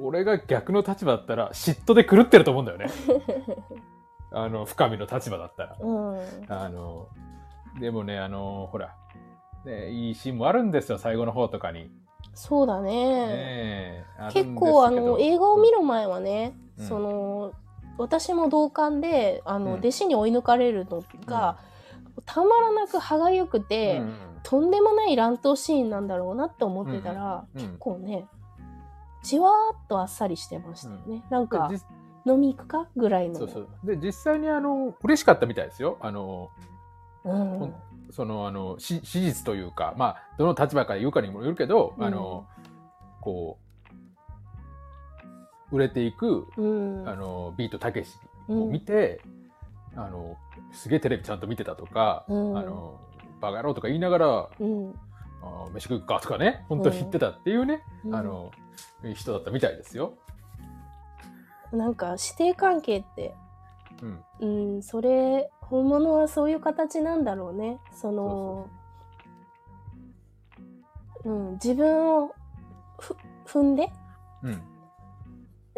[0.00, 2.86] 俺が逆の立場だったら嫉妬で狂ってると思うんだよね。
[4.32, 5.76] あの深みの立場だったら。
[5.78, 6.18] うん。
[6.48, 7.08] あの
[7.78, 8.96] でもねあのほら
[9.66, 11.90] ねいいシーンもあるんですよ最後の方とかに、
[12.34, 14.04] そうだね。
[14.32, 14.60] 結ど。
[14.60, 16.86] 構あの映画を見る前はね、うん。
[16.86, 17.52] その
[17.96, 19.78] 私も同感であの、うん。
[19.78, 21.58] 弟子に追い抜かれるのが、
[22.26, 24.14] たまらなく歯がゆくて、うん。
[24.42, 27.60] とんでもない乱闘シーンなんだろうなって思ってたら、うん。
[27.60, 27.66] うん。
[27.66, 28.26] 結構ね
[29.22, 31.78] じわーっとあっさりしてましたよね、なんかで
[32.30, 33.38] 飲み行くかぐらいの。
[33.38, 33.68] そうそう。
[33.82, 35.96] で実際にあの嬉しかったみたいですよ。
[36.00, 36.50] あの
[37.24, 37.74] うん
[38.14, 42.46] そのあのし史実というかまあどの立場から言うかにもよるけど、あの
[43.20, 43.58] こ
[45.72, 47.08] う売れていく、うん。
[47.08, 48.14] あのビートたけし
[48.48, 49.20] うんを見て、
[49.96, 50.36] あの
[50.72, 52.56] すげえテレビちゃんと見てたとか、うん。
[52.56, 53.00] あの
[53.40, 54.94] バカ野郎とか言いながらうん。
[55.42, 58.14] あ飯食うかとかね本当に言ってたっていうね、うん。
[58.14, 58.52] あの
[59.14, 60.14] 人だったみたいですよ。
[61.72, 63.34] なんか師弟関係って
[64.00, 64.06] う
[64.46, 64.76] ん。
[64.76, 68.68] うんそれ本物はそういう形なんだろうねその
[71.24, 72.34] うん自分を
[72.98, 73.90] ふ踏んで
[74.42, 74.62] うん。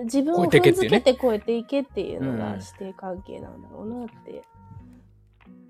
[0.04, 4.42] 自分を踏んづけて超えていけっていうのうんが師弟関係なんだろうなって。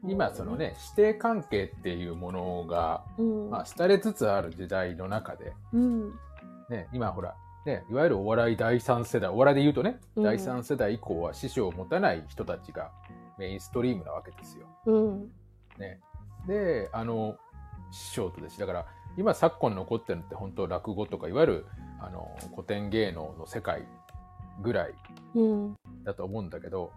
[0.08, 3.50] 今、その、ね、師弟関係っていうものが、うん。
[3.50, 6.10] まあ、廃れつつある時代の中で、うん。
[6.68, 12.90] ね、今ほら、ね、いわゆるお笑い第三世代、お笑いで言うとね、うん第三世代以降は師匠を持たない人たちが
[13.38, 14.66] メインストリームなわけですよ。
[14.86, 15.30] うん。
[15.78, 16.00] ね、
[16.46, 17.36] で、あの、
[17.90, 18.58] 師匠とです。
[18.58, 21.66] だから、今昨今残ってるのって本当落語とか、いわゆる
[22.00, 23.86] あの古典芸能の世界
[24.62, 24.94] ぐらい
[25.34, 25.76] うん。
[26.04, 26.92] だと思うんだけど、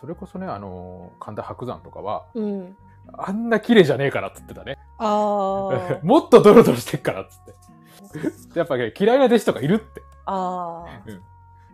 [0.00, 2.76] それこそね、あの、神田伯山とかは、うん。
[3.12, 4.78] あんな綺麗じゃねえからっつってたね。
[6.02, 7.44] もっとドロドロしてっからっつっ
[8.52, 8.58] て。
[8.58, 10.02] やっぱね、嫌いな弟子とかいるって。
[10.26, 11.02] ああ。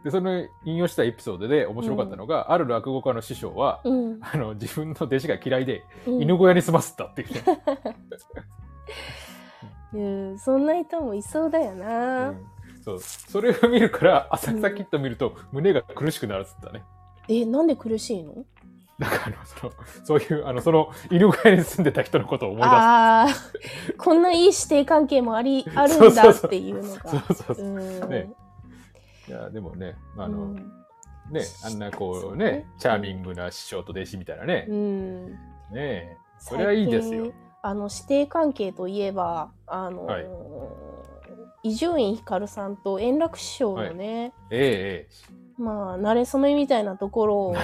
[0.06, 4.18] で、その引用したエピソードで面白かったのが、ある落語家の師匠は、うん。
[4.20, 7.42] あの、自分の弟子が嫌いで、うん犬小屋に住ませたっていうね。
[10.30, 10.38] うん。
[10.38, 12.28] そんな人もいそうだよな。
[12.28, 12.46] うん
[12.84, 13.00] そう。
[13.00, 16.84] それを見るから、浅草キッド見ると胸が苦しくなるっつったね。
[17.26, 18.44] え、なんで苦しいの？
[19.00, 19.72] だからあの、その、
[20.04, 22.72] そういう、あの、その、犬小屋に住んでた人のことを思い出す。
[22.72, 23.28] ああ。
[23.98, 27.10] こんないい師弟関係もあり、あるんだっていうのが。
[27.10, 27.66] そうそうそう。
[27.66, 28.08] うん。
[28.08, 28.30] ね
[29.28, 30.72] いや、でもね、あの、うん。
[31.30, 34.66] ね、あんなこうね、チャーミングな師匠と弟子みたいなね。
[34.68, 35.30] う、ん。
[35.72, 37.32] ねそれはいいですよ。
[37.62, 40.26] あの師弟関係といえばあのはい。
[41.64, 47.56] 伊集院光さんと円楽師匠のね、ええ、まあ慣れ初めみたいなところを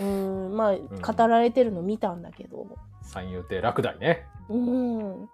[0.00, 4.26] うんまあ語られてるの見たんだけど、三遊亭楽大ね。
[4.48, 5.28] うん、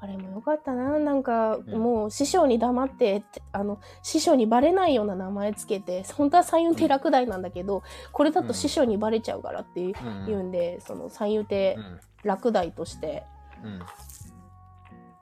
[0.00, 0.98] あれもよかったな。
[0.98, 1.78] なんか、うん。
[1.78, 7.82] もう師匠に黙ってあの師匠にバレないような名前つけて本当は三遊亭楽大なんだけど、
[8.12, 10.26] これだと師匠にバレちゃうからっていううん。
[10.26, 12.00] 言うんで、その三遊亭うん。
[12.22, 13.24] 楽大として。
[13.64, 13.80] うん。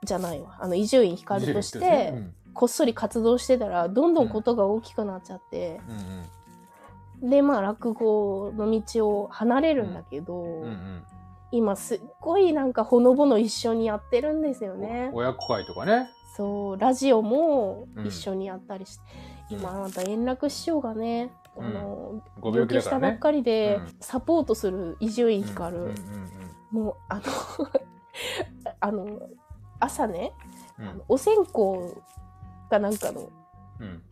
[0.03, 0.57] じゃないわ。
[0.59, 2.33] あの伊集院光としうてん。
[2.53, 5.79] こっそり活動してたらどんどんことが大きくなっちゃって、
[7.21, 7.29] うん。
[7.29, 11.03] でまあ落語の道を離れるんだけど、うんうん
[11.51, 15.09] 今すっごいなんかほのぼの一緒にやってるんですよね。
[15.13, 16.09] 親子会とかね。
[16.35, 22.81] そうラジオもうん一緒にやったりして、うん今あなた円楽師匠がね、うんあのご病気。
[22.81, 25.77] したばっかりで、うんサポートする伊集院光、
[26.69, 27.23] もうあの
[28.81, 29.19] あの
[29.79, 30.33] 朝ね
[30.77, 31.51] うんうんお線香
[32.69, 33.29] がなんかの
[33.79, 34.03] うん。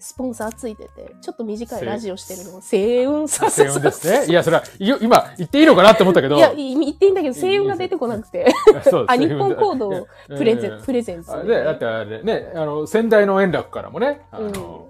[0.00, 4.26] スポンサーついててちょっと短いラジオしてるの星雲さ声音ですね。
[4.26, 6.36] いや、それは、今言っていいのかなって思ったけど。
[6.36, 8.50] いやい言っていいんだけど星雲が出てこなくて。
[8.90, 14.52] そう あ日本コードをプレゼン、ンプレゼンツあで、だってあれね、あの、先代の円楽からもね、あうん。
[14.52, 14.88] の、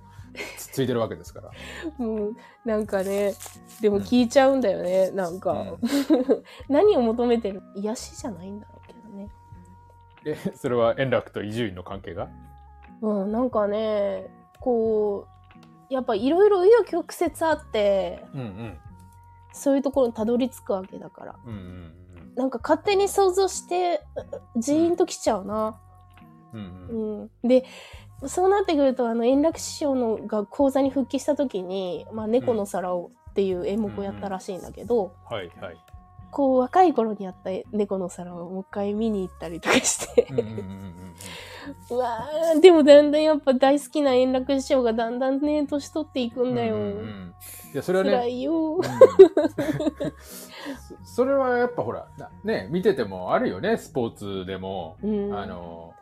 [0.56, 1.50] つついてるわけですから。
[1.98, 3.34] うん、なんかね
[3.80, 5.78] でも聞いちゃうんだよね、なんか、うん。
[6.72, 9.28] 何を求めてる癒しじゃないんだろうけどね。
[10.24, 12.28] え、それは円楽と伊集院の関係が？
[13.02, 15.26] うんなんかねこ
[15.90, 18.78] うやっぱいろいろ紆余曲折あってうんうん。
[19.52, 21.36] そういうところにたどり着くわけだから。
[21.44, 21.94] うんうん
[22.36, 24.02] なんか勝手に想像して
[24.56, 25.78] ジーンときちゃうな、
[26.54, 26.60] うん。
[26.60, 27.20] うん。
[27.22, 27.64] うん、で
[28.26, 35.76] そうなってくるとあの円楽師匠のが講座に復帰した時に「まあ、猫の皿を」っていう演目をやったらしいんだけど、はいはい。
[36.30, 40.28] こう若い頃にやった猫の皿をもう一回見に行ったりとかして
[41.90, 47.34] うわーでもだんだんやっぱ大好きな円楽師匠がだんだんね年取っていくんだよ、うんうんうん。
[47.72, 48.76] いや、それはね、辛いよ。
[48.76, 48.82] うん。
[48.82, 48.86] そ
[51.22, 55.34] それはやっぱほら、なね、見ててもあるよね、スポーツでも、うん。
[55.34, 55.94] あの、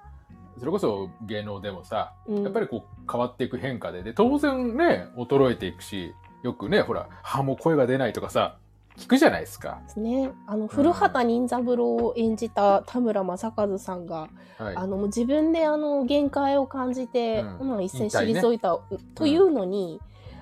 [0.58, 2.42] それこそ芸能でもさ、うん。
[2.42, 8.58] やっぱりこう変わっていく変化で、で、当然ね、衰えていくし、よくね、ほら、あ、もう声が出ないとかさ、
[8.98, 9.80] 聞くじゃないですか。
[9.84, 10.30] ですね。
[10.46, 14.76] あの古畑任三郎を演じた田村正和さんが、はい。
[14.76, 17.68] あのもう自分であの限界を感じて、うん。
[17.68, 18.78] まあ、一線引退いた、
[19.14, 20.00] というのに、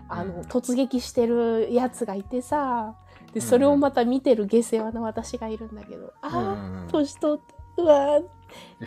[0.08, 0.28] あうん。
[0.28, 2.94] の突撃してるやつがいてさ
[3.34, 6.88] でそれをまた見てる下世話な私がいるんだけど、あうんうんうあん。
[6.88, 8.24] 年取ってうわー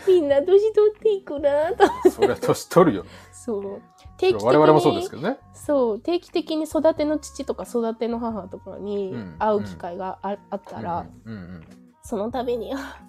[0.08, 2.10] みんな年取っていくなと。
[2.10, 3.06] それは年取るよ。
[3.32, 3.82] そう
[4.20, 5.38] 定期的に我々もそうですけどね。
[5.54, 9.36] そう定期的に育ての父とか育ての母とかにうん。
[9.40, 11.06] 会う機会があ,、あったら、
[12.04, 13.02] その度にあ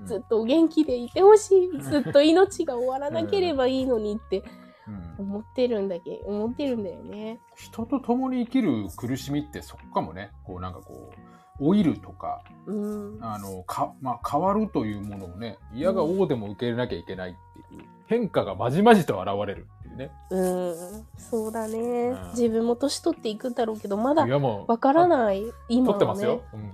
[0.00, 0.06] うん。
[0.06, 1.80] ずっとお元気でいてほしい。
[1.80, 4.44] ずっと命が終わらなければいいのにって
[4.86, 4.90] う
[5.22, 5.26] ん。
[5.26, 7.40] 思ってるんだけ思ってるんだよね。
[7.56, 10.32] 人と共に生きる苦しみってそこかもね。
[10.44, 11.12] こうなんかこ
[11.60, 13.18] う、老いるとか、うん。
[13.22, 17.32] あの、か、まあ変わるというものをね、嫌が王でも受け入れなきゃいけないっ
[17.70, 17.84] ていう。
[18.06, 20.10] 変化がまじまじと現れるね。
[20.30, 20.74] うん
[21.18, 25.08] そうだね、うん自分も年取っていくんだろうけどまだいやもう、わからい。
[25.08, 26.42] ない今はね撮ってますよ。
[26.52, 26.72] うん。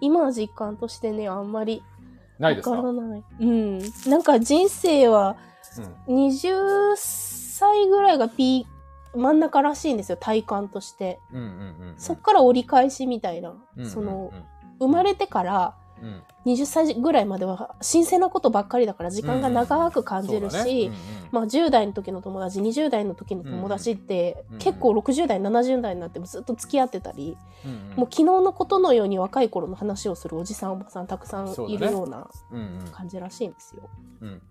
[0.00, 1.82] 今は実感としてねあんまり
[2.38, 2.76] わないですか？
[2.76, 5.36] からないうんなんか人生は
[6.08, 6.26] うん。
[6.28, 11.54] 20歳ぐらいがピー真ん中らしいんですよ体感としてうんうんうんう
[11.92, 11.94] ん。
[11.96, 14.30] そっから折り返しみたいな、うんうんうんその、
[14.78, 16.22] 生まれてからうん。
[16.52, 20.90] 20歳ぐらいまでは新鮮なことばっかりだから時間が長く感じるし、
[21.32, 27.96] まあ、10代の時の友達20代の時の友達って、うん結構60代70代になってもずっと付き合ってたり、うんうん。
[27.96, 32.28] もう昨日のことのように若い頃の話をするおじさんおばさんたくさんいるような
[32.92, 33.88] 感じらしいんですよ。
[34.20, 34.42] うん。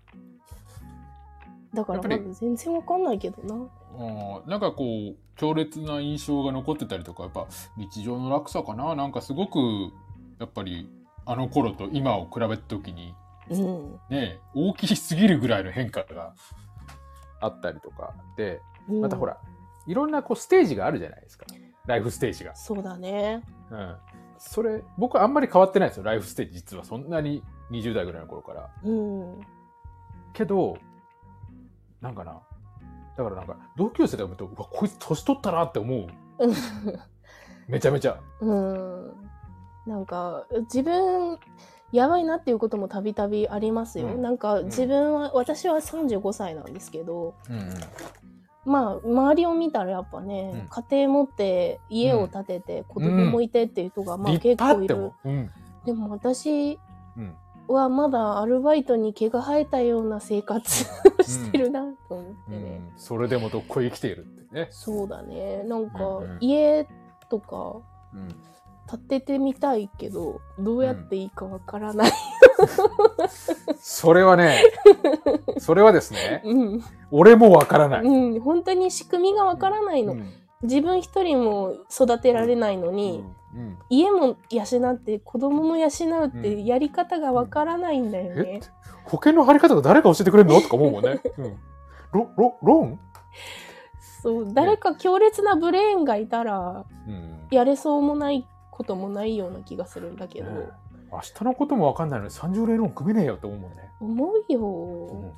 [1.74, 3.66] だからまだ全然わかんないけどな。
[3.98, 8.94] あーなんかこう強烈な印象が残ってたりとかやっぱ日常の落差かな。
[8.94, 9.58] なんかすごく
[10.38, 10.88] やっぱり
[11.26, 13.14] あの頃と今を比べた時に
[13.50, 14.00] うん。
[14.10, 16.34] ね大きすぎるぐらいの変化が
[17.40, 19.38] あったりとかでうんまたほら、
[19.86, 21.44] いろんなこうステージがあるじゃないですか
[21.86, 22.54] ライフステージが。
[22.54, 23.42] そうだね。
[23.70, 23.96] うん、
[24.38, 28.70] それ僕はあんまり変わってないですよライフステージ実はそんなに20代ぐらいの頃から。
[28.84, 29.40] うん。
[30.32, 30.76] けど
[32.00, 32.40] なんかな
[33.16, 36.06] だからなんか同級生で見るとうわこいつ年取ったなって思う
[37.66, 38.20] めちゃめちゃ。
[38.40, 39.12] うん。
[39.86, 41.38] なんか自分
[41.92, 44.08] やばいなっていうこともたびたびありますよ。
[44.08, 44.22] うん。
[44.22, 47.74] なんか自分は、私は35歳なんですけど、うんうん。
[48.64, 55.12] まあ周りを見たらやっぱね、家庭持って家を建てて、子供もいてっていう人がまあ立結構いる。
[55.84, 56.78] でも私
[57.16, 57.34] うん。
[57.68, 60.86] はまだアルバイトに毛が生えたような生活
[61.18, 62.56] を してるなと思ってね。
[62.56, 64.68] うん、それでもどっこい生きているってね。
[64.70, 65.64] そうだね。
[65.64, 66.38] なんかうんうん。
[66.40, 66.86] 家
[67.28, 67.76] とか
[68.92, 72.12] うん、建ててみたいけど、どうやっていいかわからない。
[73.78, 74.62] それはね、
[75.58, 76.84] それはですね、うん。
[77.10, 78.02] 俺もわからない。
[78.02, 78.40] うん。
[78.40, 80.14] 本当に仕組みがわからないの。
[80.14, 83.22] うん自分一人も育てられないのに、
[83.54, 88.60] うん家も養って子供も養うってやり方がわからないんだよね。
[88.62, 88.66] え？
[89.04, 90.60] 保険の張り方が誰か教えてくれるの？
[90.60, 91.20] とか思うもんね。
[91.38, 91.56] うん、
[92.12, 93.00] ロロローン、
[94.22, 100.68] そう、誰か強烈なブレーンがいたら、うんやれそうもないこともないような気がするんだけど、ね
[101.10, 103.90] 明日のこともわかんないのに30例ローン組めねえよって思うもんね。
[104.00, 105.32] 思うよ、うん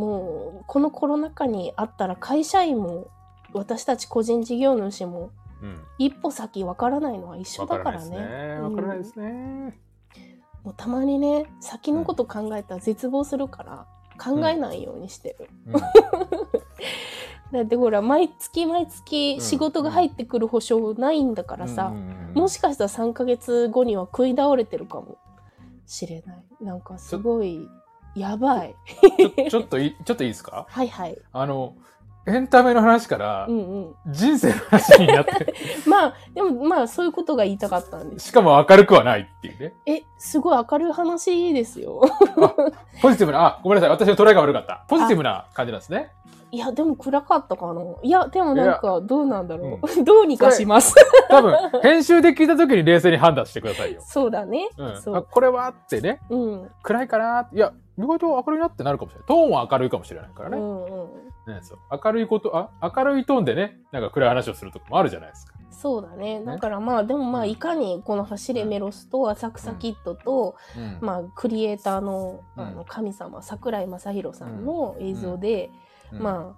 [0.00, 3.08] もうこのコロナ禍にあったら会社員も
[3.54, 5.30] 私たち個人事業主も
[5.62, 8.04] うん一歩先わからないのは一緒わだから。
[8.04, 8.60] ね。
[8.60, 9.78] わからないですね。
[10.62, 13.86] もうたまにね先のこと考えたら絶望するから
[14.18, 15.48] 考えないようにしてる。
[17.52, 21.92] うんだってほら毎月毎月仕事が入ってくる保証ないんだからさ、
[22.34, 25.16] もしかしたら3ヶ月後には食い倒れてるかも
[25.86, 26.44] しれない。
[26.64, 27.68] なんかすごい
[28.16, 28.74] やばい。
[29.48, 30.66] ちょっといい ちょっといいですか？
[30.68, 31.16] はいはい。
[31.32, 31.74] あの
[32.28, 33.46] エンタメの話から。
[34.08, 35.54] 人生の話になって、
[35.88, 38.28] まあでもまあそういうことが言いたかったんです。
[38.28, 39.72] しかも明るくはないっていうね。
[39.86, 42.00] え、すごい明るい話ですよ。
[43.00, 43.90] ポジティブな、あ、ごめんなさい。
[43.90, 44.84] 私の捉えが悪かった。
[44.88, 46.10] ポジティブな感じなんですね。
[46.56, 47.82] いや、でも暗かったかな。
[48.02, 50.00] いや、でもなんかどうなんだろう。
[50.00, 50.94] う どうにかします。
[51.28, 54.00] 多分、 編集で聞いた時に冷静に判断してくださいよ。
[54.00, 54.70] そうだね。
[54.78, 54.86] うん。
[54.86, 55.26] あ、そう。
[55.30, 56.70] これはってね、うん。
[56.82, 59.28] 暗いかないや、意外と明るいなってなるかもしれない。
[59.28, 60.56] トーンは明るいかもしれないからね。
[60.56, 60.90] うんうん。
[61.46, 65.52] ねそう明るいこと、あ、明るいトーンでね、なんか暗い話をするとかもあるじゃないですか。
[65.70, 66.42] そうだね。
[66.42, 76.54] だからまあ、でもまあ、いかにこの走れメロスと浅草キッドと、うんまあ、クリエイターのうんあの神様、桜井正宏さんの映像で、うんま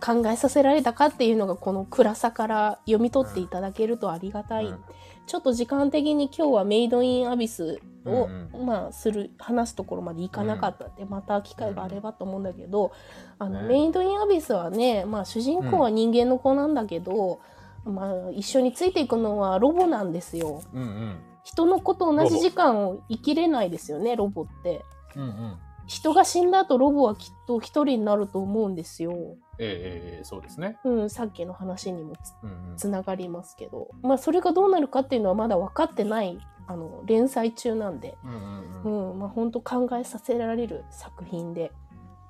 [0.00, 4.66] あ、考えさせられたかっていうのがこの暗さから読み取っていただけるとありがたい。
[4.66, 4.84] うん
[5.26, 12.92] ちょっと時間的に今日はメイドインアビスを、うんまあ、する、話すところまでいかなかったって、また機会があればと思うんだけど、
[13.40, 17.40] あの、ねメイドインアビスはね、まあ、主人公は人間の子なんだけど、
[17.84, 20.62] まあ、一緒についていくのはロボなんですよ。
[20.72, 21.18] うんうん。
[21.42, 24.84] 人の子と同じ時間を生きれないですよね、ロボって。
[25.16, 25.56] うんうん。
[25.86, 29.12] 人が死んだ後、ロボはきっと一人になると思うんですよ。
[29.58, 30.78] ええええそうですね。
[30.84, 32.76] うん、さっきの話にもつうんうん。
[32.76, 41.72] つながりますけど、まあ、それがどうなるかっていうのはまだ分かってない、あの、連載中なんで、うんうんううんん、まあ、本当考えさせられる作品で。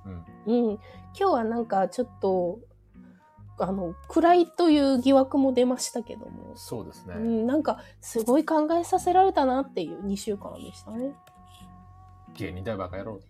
[0.05, 0.80] うんうん、今
[1.14, 2.61] 日はなんかちょっと、
[3.59, 7.14] あの、暗いという疑惑も出ましたけども、そうですね。
[7.14, 11.14] うん、なんかすごい考えさせられたなっていう2週間でしたね。
[12.35, 13.20] 芸人だよ、バカ野郎。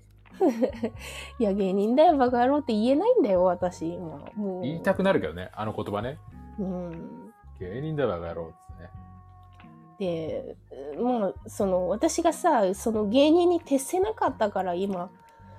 [1.38, 4.18] いや、芸人だよ、バカ野郎って言えないんだよ、私、今。
[4.34, 4.62] もう。
[4.62, 6.18] 言いたくなるけどね、あの言葉ね。
[6.58, 7.32] うん。
[7.58, 8.90] 芸人だよ、バカ野郎ってね。
[9.98, 10.56] で、
[10.98, 15.10] まあ、その、私がさ、その芸人に徹せなかったから今、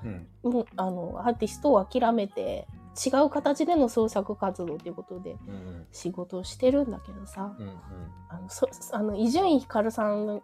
[0.04, 2.68] うんもうあのアーティストを諦めて
[3.06, 7.56] 違う形での創作活動ということでうん仕事をしてるんだけどさ
[9.18, 10.42] 伊集院光さん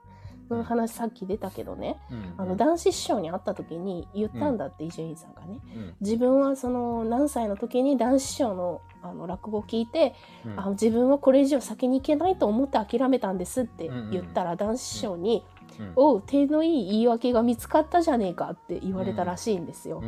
[0.49, 1.97] の話さっき出たけどね。
[2.11, 2.33] うんうん。
[2.37, 5.59] あの男子師匠に会った時に言ったんだって伊集院さんがね。
[5.75, 5.93] うん。
[6.01, 10.15] 自分はその何歳の時に男子師匠のあの落語を聞いて
[10.45, 10.59] うん。
[10.59, 15.43] あ自分はこれ以上先に行けないと思って諦めたんですって言ったら男子師匠に
[15.79, 20.01] うん「おう手のいい言い訳が見つかったじゃねえか」って言われたらしいんですよ。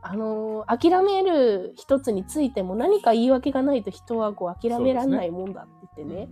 [0.00, 6.28] あのー諦める一つについても何か言い訳がないと人はこう諦められないもんだって言ってね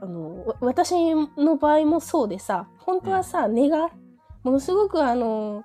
[0.00, 3.90] あのわ私の場合もそうでさ本当はさ、根が
[4.42, 5.64] ものすごくあの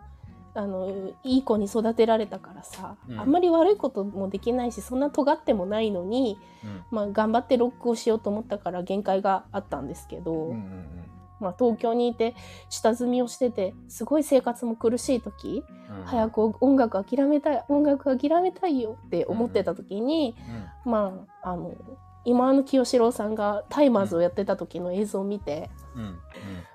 [0.56, 3.20] あのいい子に育てられたからさ、うん。
[3.20, 6.84] あんまり悪いこともできないしそんな尖ってもないのに、うん。
[6.92, 10.86] まあ、頑張ってロックをしようと思ったから限界があったんですけど、うんうん
[11.42, 12.34] まあ、東京にいて
[12.70, 16.06] 下積みをしててすごい生活も苦しい時、うん。
[16.06, 20.36] 早く音楽諦めたい音楽諦めたいよって思ってた時に、
[20.86, 21.74] まああの
[22.26, 26.02] 今の清志郎さんがタイマーズをやってた時の映像を見て、うん。
[26.04, 26.20] うん。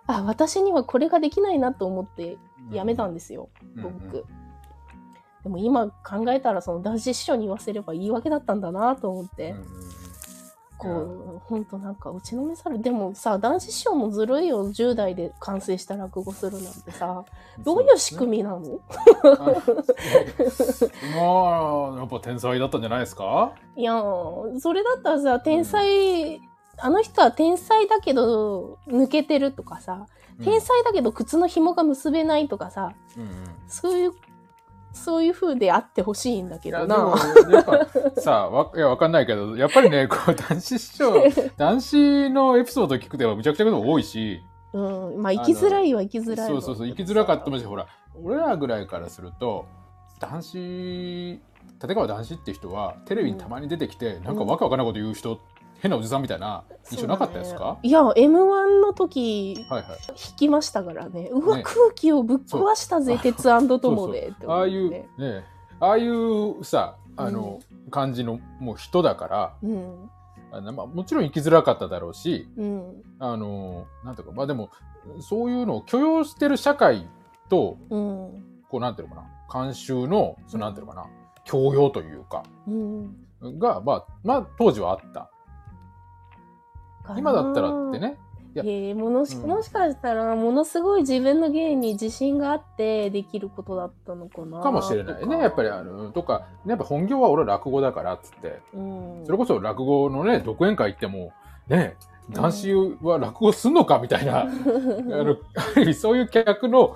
[0.07, 2.39] あ私にはこれができないなと思って
[2.71, 2.75] うん。
[2.75, 4.25] やめたんですよ、僕。
[5.43, 10.00] でも今考えたらその男子師匠に言わせれば言い訳だったんだなと思って、うん
[10.85, 17.25] うんこうほんとなんか打ちのめされでもさ男子師匠もずるいよ10代で完成した落語するなんてさ
[17.59, 18.61] どういう仕組みなの、
[21.17, 23.53] まあやっぱ天才だったんじゃないですか？
[23.77, 26.41] いやーそれだったらさ天才、
[26.79, 30.07] あの人は天才だけど抜けてるとかさ
[30.43, 33.29] 天才だけど靴の紐が結べないとかさうんうん。
[33.69, 34.13] そういう
[34.93, 36.99] そういう風であってほしいんだけどな。
[36.99, 37.17] も
[37.51, 41.23] やっぱさ わいやわかんないけどやっぱりね こう男子師匠
[41.57, 44.43] 男子のエピソード聞くではむちゃくちゃこと多いし。
[44.73, 47.89] うん、まあ生きづらいは生きづらいそうそうそう生きづらかったもしほら
[48.23, 49.67] 俺らぐらいからすると
[50.21, 51.41] 男子
[51.83, 55.41] 立川男子って人はテレビにたまに出てきて、なんかわけわかんないこと言う人、
[55.81, 59.99] 変なおじさんみたいな印象なかったですか、いや m 1の時はいはい。
[60.11, 61.31] 引きましたからね。
[61.33, 61.63] うわ、ね。
[61.63, 64.29] 空気をぶっ壊したぜ鉄友で。
[64.29, 65.45] ってああいう思ってね。
[65.81, 67.61] ああいうさあの、
[67.91, 70.11] 感じのもう人だからうん。
[70.53, 73.03] あの、まあ、もちろん生きづらかっただろうしうん。
[73.19, 74.71] あのなんていうかまあでも
[75.21, 77.09] そういうのを許容してる社会
[77.49, 78.45] とうん。
[78.69, 81.07] こうなんていうのかな慣習のそのなんていうのかな
[81.45, 83.17] 教養というかうん。
[83.59, 85.31] がまあまあ当時はあった
[87.17, 88.19] 今だったらってね。
[88.55, 88.65] いや。
[88.65, 89.49] えーものしうん。
[89.49, 95.39] もしかしたらものすごい自分の芸に自信があってできることだったのかなかもしれないね。
[95.39, 98.61] やっぱりあのとかやっぱ本業は俺は落語だからっつって。
[98.75, 101.33] うん、それこそ落語のね独演会行っても
[101.69, 101.97] ね
[102.31, 105.43] 男子は落語すんのかみたいな、 あのある
[105.77, 106.95] 意味そういう客の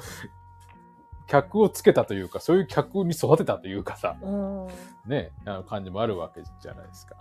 [1.27, 4.17] 客をつけたというかそういう客に育てたというかさ。
[4.23, 4.69] うん、
[5.07, 7.17] ねあの感じもあるわけじゃないですか。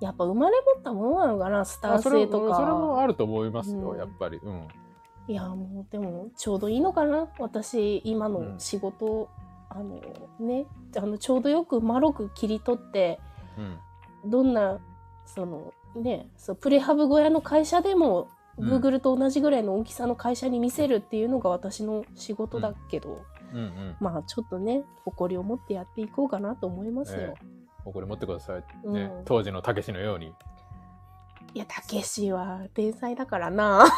[0.00, 2.56] やっぱ生まれ持ったものなのかなスター性とか。
[2.56, 3.98] それもあると思いますよ、うん。
[3.98, 4.38] やっぱり。
[4.42, 4.68] うん。
[5.26, 9.30] いやもうでもちょうどいいのかな私今の仕事、
[9.70, 10.00] あの
[10.38, 10.66] ね
[10.96, 13.20] あのちょうどよく丸く切り取って
[13.56, 14.30] うん。
[14.30, 14.78] どんな
[15.24, 18.28] そのねそうプレハブ小屋の会社でも
[18.58, 18.70] うん。
[18.70, 27.34] Google と同じぐらいの大きさの会社に見せるっていうのが私の仕事だけど、うんうんまあちょっとね誇りを持ってやっていこうかなと思いますよ。
[27.40, 27.53] え
[27.92, 29.24] これ持ってください、ねうん。
[29.24, 30.32] 当時のたけしのように。
[31.54, 33.86] いやたけしは天才だからな。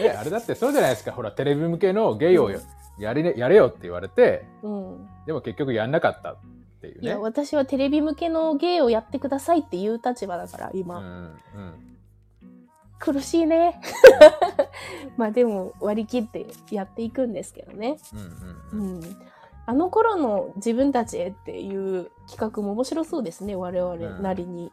[0.00, 1.12] えあれだってそうじゃないですか。
[1.12, 2.60] ほらテレビ向けのゲイをや
[2.98, 5.08] やり、ね、やれよって言われてうん。
[5.26, 6.36] でも結局やんなかったっ
[6.80, 7.06] ていうね。
[7.08, 11.38] いや私はテレビ向けの芸をやってくださいっていう立場だから今、うんうん。
[12.98, 13.80] 苦しいね。
[15.16, 18.94] まあでも割り切ってやっていくんですけどね、うんうんうん。
[18.94, 19.16] うん、
[19.66, 24.72] あの頃の自分たちへっていう企画も面白そうですね我々なりに、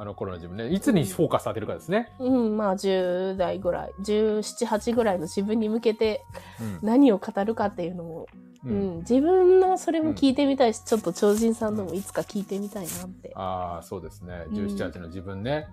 [0.00, 0.68] あの頃の自分ね。
[0.68, 2.10] いつにフォーカス当てるかですね。
[2.18, 6.24] うんまあ10代ぐらい1718ぐらいの自分に向けて
[6.60, 6.78] うん。
[6.82, 8.26] 何を語るかっていうのも、
[8.64, 14.44] ううんん自分のそれも聞いてみたいし、ちょっと超人さんのもいつか聞いてみたいなって、ああそうですね。
[14.48, 14.54] うん。
[14.54, 15.68] 17、8の自分ね、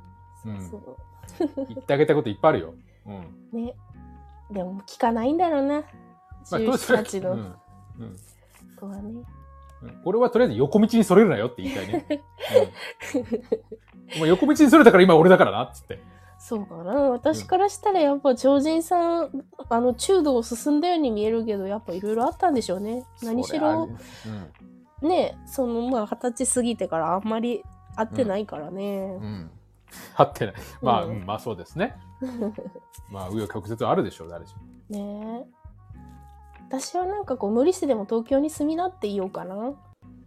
[0.45, 0.97] うん、そう。
[1.69, 2.73] 言ってあげたこといっぱいあるよ。
[3.05, 3.63] うん。
[3.65, 3.75] ね。
[4.51, 5.75] でも聞かないんだろうな。
[5.79, 7.31] まあとりあえず1718の。
[7.31, 7.39] うん。
[7.39, 7.43] う
[8.05, 8.15] ん
[8.79, 9.25] 子はね、うん
[10.03, 12.07] これはとりあえず横道にそれるなよって言いたいね。
[14.21, 15.99] うん、横道にそれたから今俺だからなっつって。
[16.39, 23.89] そうかな私からしたらやっぱ超人さんあの中度を進んだように見えるけどやっぱいろいろあったんでしょうね何しろ
[25.01, 27.63] るねそのまあ二十歳過ぎてからあんまり
[27.95, 29.23] 会ってないからねうん。
[29.23, 29.51] うん。
[30.13, 30.55] 張ってない。
[30.81, 31.95] まあ、うんうんまあそうですね。
[33.09, 34.61] まあ、紆余曲折あるでしょう、誰しも。
[34.89, 35.66] ねえ
[36.69, 39.73] 私はなんかこう無理してでも東京に住みなって言おうかな。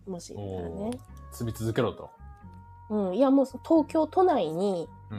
[0.07, 0.99] もしいたらね。
[1.33, 2.11] 住み続けろと。
[2.89, 3.15] うん。
[3.15, 5.19] いやもう東京都内にうん。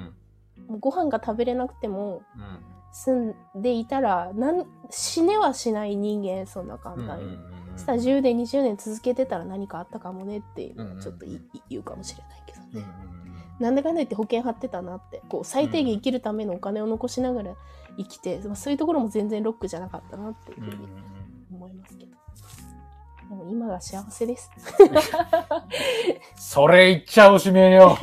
[0.67, 2.59] もうご飯が食べれなくてもうん。
[2.93, 10.97] 住んでいたらなん死ねはしない人間そんな簡うんうん単に、うんそしたら10年20年続けてたら何かあったかもねっていうのうんうん。
[10.97, 13.11] をちょっとい、言うかもしれないけどね、うんうん
[13.61, 15.21] なんでかんだ言って保険張ってたなって。
[15.29, 17.53] こう最低限生きるためのお金を残しながら
[17.97, 20.87] 生きて、まあそういうところも全然ロックじゃなかったなっていうふうに
[21.51, 22.11] 思いますけど、
[23.29, 24.51] でも今が幸せです
[26.35, 27.97] それ言っちゃおしめよ。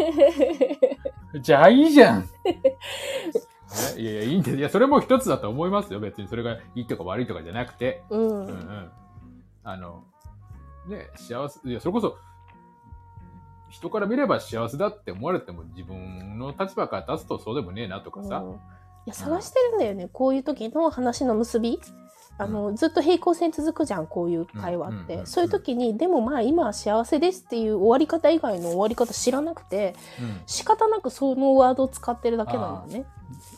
[1.43, 2.21] じゃあいいじゃん。
[2.23, 2.29] ね
[3.99, 4.57] いやいや、いいんです。
[4.57, 6.01] いや、それも一つだと思いますよ。
[6.01, 8.03] 別にそれがいいとか悪いとかじゃなくて。
[8.09, 8.91] うん、うんうん。
[9.63, 10.05] あの、
[10.89, 12.17] ね、幸せ、いや、それこそ、
[13.69, 18.43] 人から見れば幸せだって思われても自分の立場から立つとそうでもねえなとかさ。
[19.07, 19.11] うん。
[19.11, 21.81] いや探してるんだよね、こういう時の話の結び。
[22.41, 30.41] あの、ずっと平行線続くじゃんこういう会話って、うんうんうんそういう時にでもまあ今は幸せですっていう終わり方以外の終わり方知らなくてうん。
[30.47, 33.07] 仕方なくそのワードを使ってるだけなんだね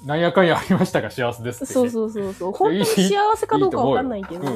[0.05, 1.75] なんやかんやありましたが幸せですって、ね。
[1.75, 2.53] そうそうそうそう。
[2.53, 4.47] 本当に幸せかどうかわかんないけど。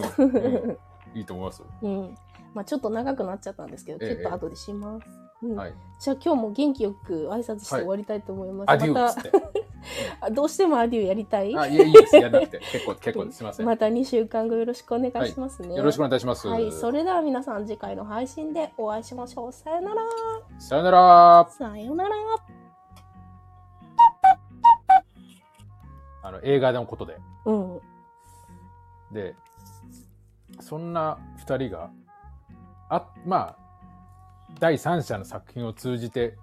[1.14, 1.66] いいと思いますよ。
[1.82, 2.18] うん。
[2.55, 5.07] まあちょっと長くなっちゃったんですけど、ええちょっと後でします、
[5.43, 5.55] うん。
[5.57, 5.74] はい。
[6.01, 9.22] じゃあ今日も元気よく挨拶して終わりたいと思います、アデューまった
[10.32, 11.57] どうしてもアデューやりたい？
[11.57, 12.16] あ、いや、いいです。
[12.16, 12.59] やらなくて。
[12.72, 13.39] 結構、結構です。
[13.39, 13.66] すみません。
[13.66, 16.49] また2週間後よろしくお願いしますね、よろしくお願いいたします。
[16.49, 19.53] はい、それでは皆さん次回の配信でお会いしましょう。
[19.53, 20.03] さよなら。
[20.59, 21.47] さよなら。
[21.51, 22.14] さよなら。
[26.22, 27.18] あの、映画のことで。
[27.45, 27.80] うん。
[29.12, 29.35] で、
[30.61, 31.91] そんな二人が、
[32.89, 33.64] あ、まあ、
[34.59, 36.39] 第三者の作品を通じて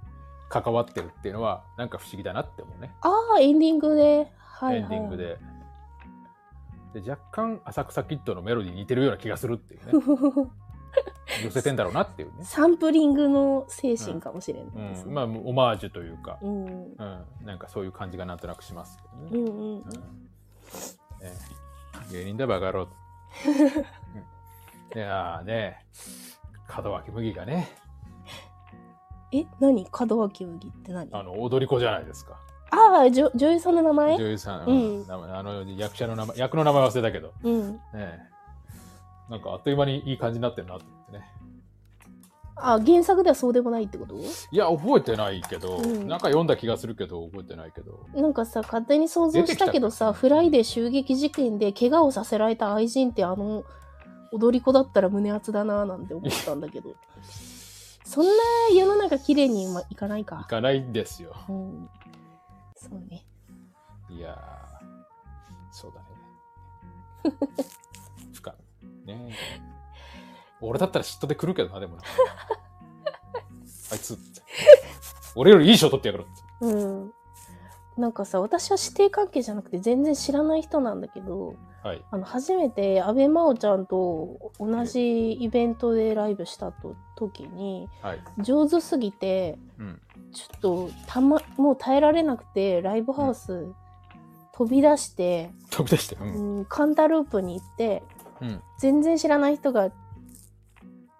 [0.51, 2.93] 関わってるっていうのは、なんか不思議だなって思うね。
[3.01, 4.27] ああ、エンディングで。
[4.37, 4.81] はい、はい。
[4.81, 5.17] エンディング。
[5.17, 5.37] で。
[6.93, 10.51] で、若干、浅草キッドのメロディーに似てるような気がするっていうね。
[11.45, 12.43] 寄せてんだろうなっていうね。
[12.43, 15.15] サンプリングの精神かもしれないですうん、ね。
[15.15, 16.65] まあ、オマージュというか、うん。
[16.65, 19.29] うん、なんかそういう感じがなんとなくしますけどね。
[19.31, 19.75] うんうんうん。
[19.75, 21.33] うんね
[22.11, 22.87] 芸人だバカ野郎。
[24.15, 24.31] うん
[24.93, 25.85] いやーね、
[26.83, 27.69] 門脇麦がね、
[29.33, 29.87] え、何？
[30.07, 31.09] 門脇麦って何？
[31.11, 32.37] ああの、踊り子じゃないですか。
[32.71, 34.15] あー、女女優さんの名前？
[34.17, 35.05] 女優さん、うん。
[35.09, 37.73] あの役者の名前、役の名前忘れたけど、うん。
[37.93, 38.19] ね
[39.29, 41.25] なんかあっという間にいい感じになってるなと思ってね。
[42.57, 44.15] あ、原作ではそうでもないってこと？
[44.15, 44.21] い
[44.51, 46.07] や、覚えてないけど、うん。
[46.07, 48.05] なんか読んだ気がするけど、覚えてないけど。
[48.13, 53.63] なんかさ、勝手に想像したけどさ、フライデー襲撃事件で怪我をさせられた愛人ってあの
[54.31, 56.93] 踊り子だったら胸熱だなーなんて思ったんだけど。
[58.11, 58.33] そんな
[58.75, 60.45] 世の中綺麗にまあいかないか。
[60.49, 61.33] かないんですよ。
[61.47, 61.89] うん。
[62.75, 63.25] そうね。
[64.09, 64.85] いやー、
[65.71, 66.01] そうだ
[67.31, 67.37] ね。
[68.35, 69.07] 深い。
[69.07, 69.33] ね
[70.59, 72.01] 俺だったら嫉妬で来るけどな、でもな。
[73.93, 74.41] あいつって。
[75.33, 76.75] 俺よりいい賞取ってやろうって。
[76.75, 77.13] うん。
[77.95, 82.03] なんかさ、私は師弟関係じゃなくて全然知らない人なんだけど、はい。
[82.11, 88.19] あの、初めて安倍真央ちゃんと同じイベントでライブしたと時に、はい。
[88.39, 90.01] 上手すぎて、うん。
[90.31, 93.67] ちょっとたまもう耐えられなくてライブハウス
[94.53, 96.15] 飛び出して、飛び出して。
[96.15, 96.57] うん。
[96.57, 98.03] うん、カンタループに行って
[98.41, 98.49] うん。
[98.51, 99.91] そ全然知らない人が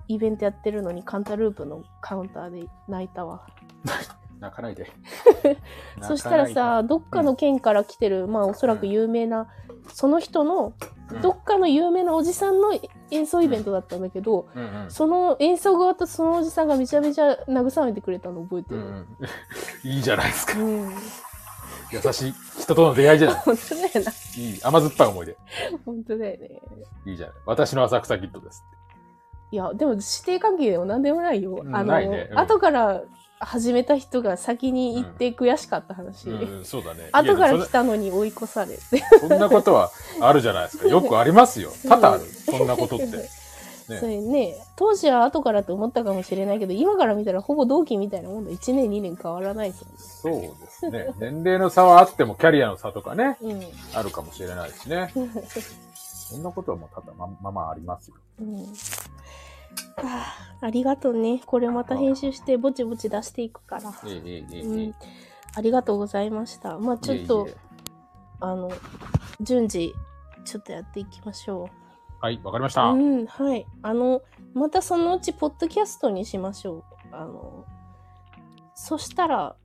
[0.08, 3.46] イベントやってるのにカンタループのカウンターで泣いたわ
[4.42, 4.88] 泣かないで。
[6.02, 9.48] そしたらさどっかの県から来てる、まあおそらく有名な、
[9.94, 10.74] その人の
[11.14, 12.80] うん、どっかの有名なおじさんの
[13.12, 14.92] 演奏イベントだったんだけど、うんうん。
[14.92, 19.08] その演奏が終わったそのおじさんがめちゃめちゃ慰めてくれたの覚えてる、うんうん、
[19.84, 20.60] いいじゃないですか。
[20.60, 20.90] うん、
[21.92, 23.40] 優しい人との出会いじゃない。
[23.44, 24.64] 本当だよないい。
[24.64, 25.38] 甘酸っぱい思い出。
[25.86, 26.62] 本当だよね
[27.06, 27.36] いいじゃない。
[27.46, 28.64] 私の浅草キッドです。
[29.52, 31.60] いや、でも指定関係でも何でもないよ。
[31.62, 33.02] うんあの、ねうん後から
[33.44, 36.30] 始めた人が先に行って悔しかった話。
[36.30, 37.10] うん、そうだね。
[37.14, 38.82] 後から来たのに追い越されて。
[39.20, 40.88] そんなことはあるじゃないですか。
[40.90, 41.72] よくありますよ。
[41.88, 42.24] 多々ある。
[42.26, 43.08] そんなことって。
[44.00, 48.52] それね、当時は後からって思ったかもしれないけど、今から見たらほぼ同期みたいなもんだ。
[48.52, 51.08] 1年、2年変わらないですそうですね。
[51.20, 53.68] 年齢の差はあっても、キャリアの差とかね、よね。
[53.94, 55.12] あるかもしれないしね。
[55.96, 58.16] そんなことはもうただまままあありますよ。
[58.40, 58.74] うん。
[60.02, 60.24] うんあ
[60.62, 61.42] あありがとうね。
[61.46, 63.90] これまた編集してぼちぼち出していくから。
[63.90, 64.62] いえいえいえいえ。
[64.62, 64.96] うん。
[65.56, 66.78] ありがとうございました。
[66.78, 67.48] まあちょっと、
[68.40, 68.72] あの、
[69.42, 69.94] 順次、
[70.46, 72.24] ちょっとやっていきましょう。
[72.24, 72.84] はい、わかりました。
[72.84, 73.66] うん、はい。
[73.82, 74.22] あの、
[74.54, 76.84] またそのうち、ポッドキャストにしましょう。
[77.12, 77.66] あの、
[78.76, 79.56] そしたら、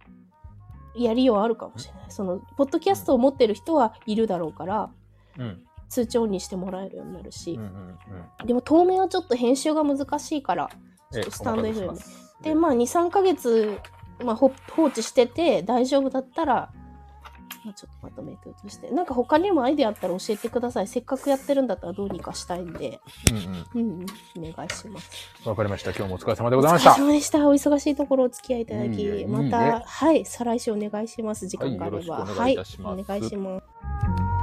[0.97, 2.11] やりようあるかもしれない。
[2.11, 4.91] その、ポッドキャストを持ってる人はいるだろうから、
[5.39, 5.66] うん。
[5.89, 7.53] 通知オンにしてもらえるようになるし。
[7.53, 7.99] うん、うん
[8.41, 8.47] うん。
[8.47, 10.70] でも当面はちょっと編集が難しいから
[11.12, 12.34] ちょっとスタンドえ FM お任せします。
[12.43, 13.78] でまあ23ヶ月、
[14.24, 16.70] まあ、ほ放置してて大丈夫だったら、
[17.64, 18.91] まあ、ちょっとまとめてとして。
[18.91, 20.87] なんか他にもアイデアあったら教えてください。
[20.87, 23.01] せっかくやってるんだったらどうにかしたいんで。
[23.30, 23.45] うんうん。
[23.74, 24.01] うん
[24.37, 24.51] うん。
[24.51, 25.49] お願いします。
[25.49, 25.91] わかりました。
[25.91, 26.93] 今日もお疲れ様でございました。
[26.93, 27.49] お疲れ様でした。
[27.49, 29.26] お忙しいところお付き合いいただきいいえいいえ。
[29.26, 31.49] またはい再来週お願いします。
[31.49, 32.24] 時間があれば。
[32.24, 33.16] はいよろしくお願いいたします。
[33.16, 33.61] はい、お願いしま
[34.32, 34.36] す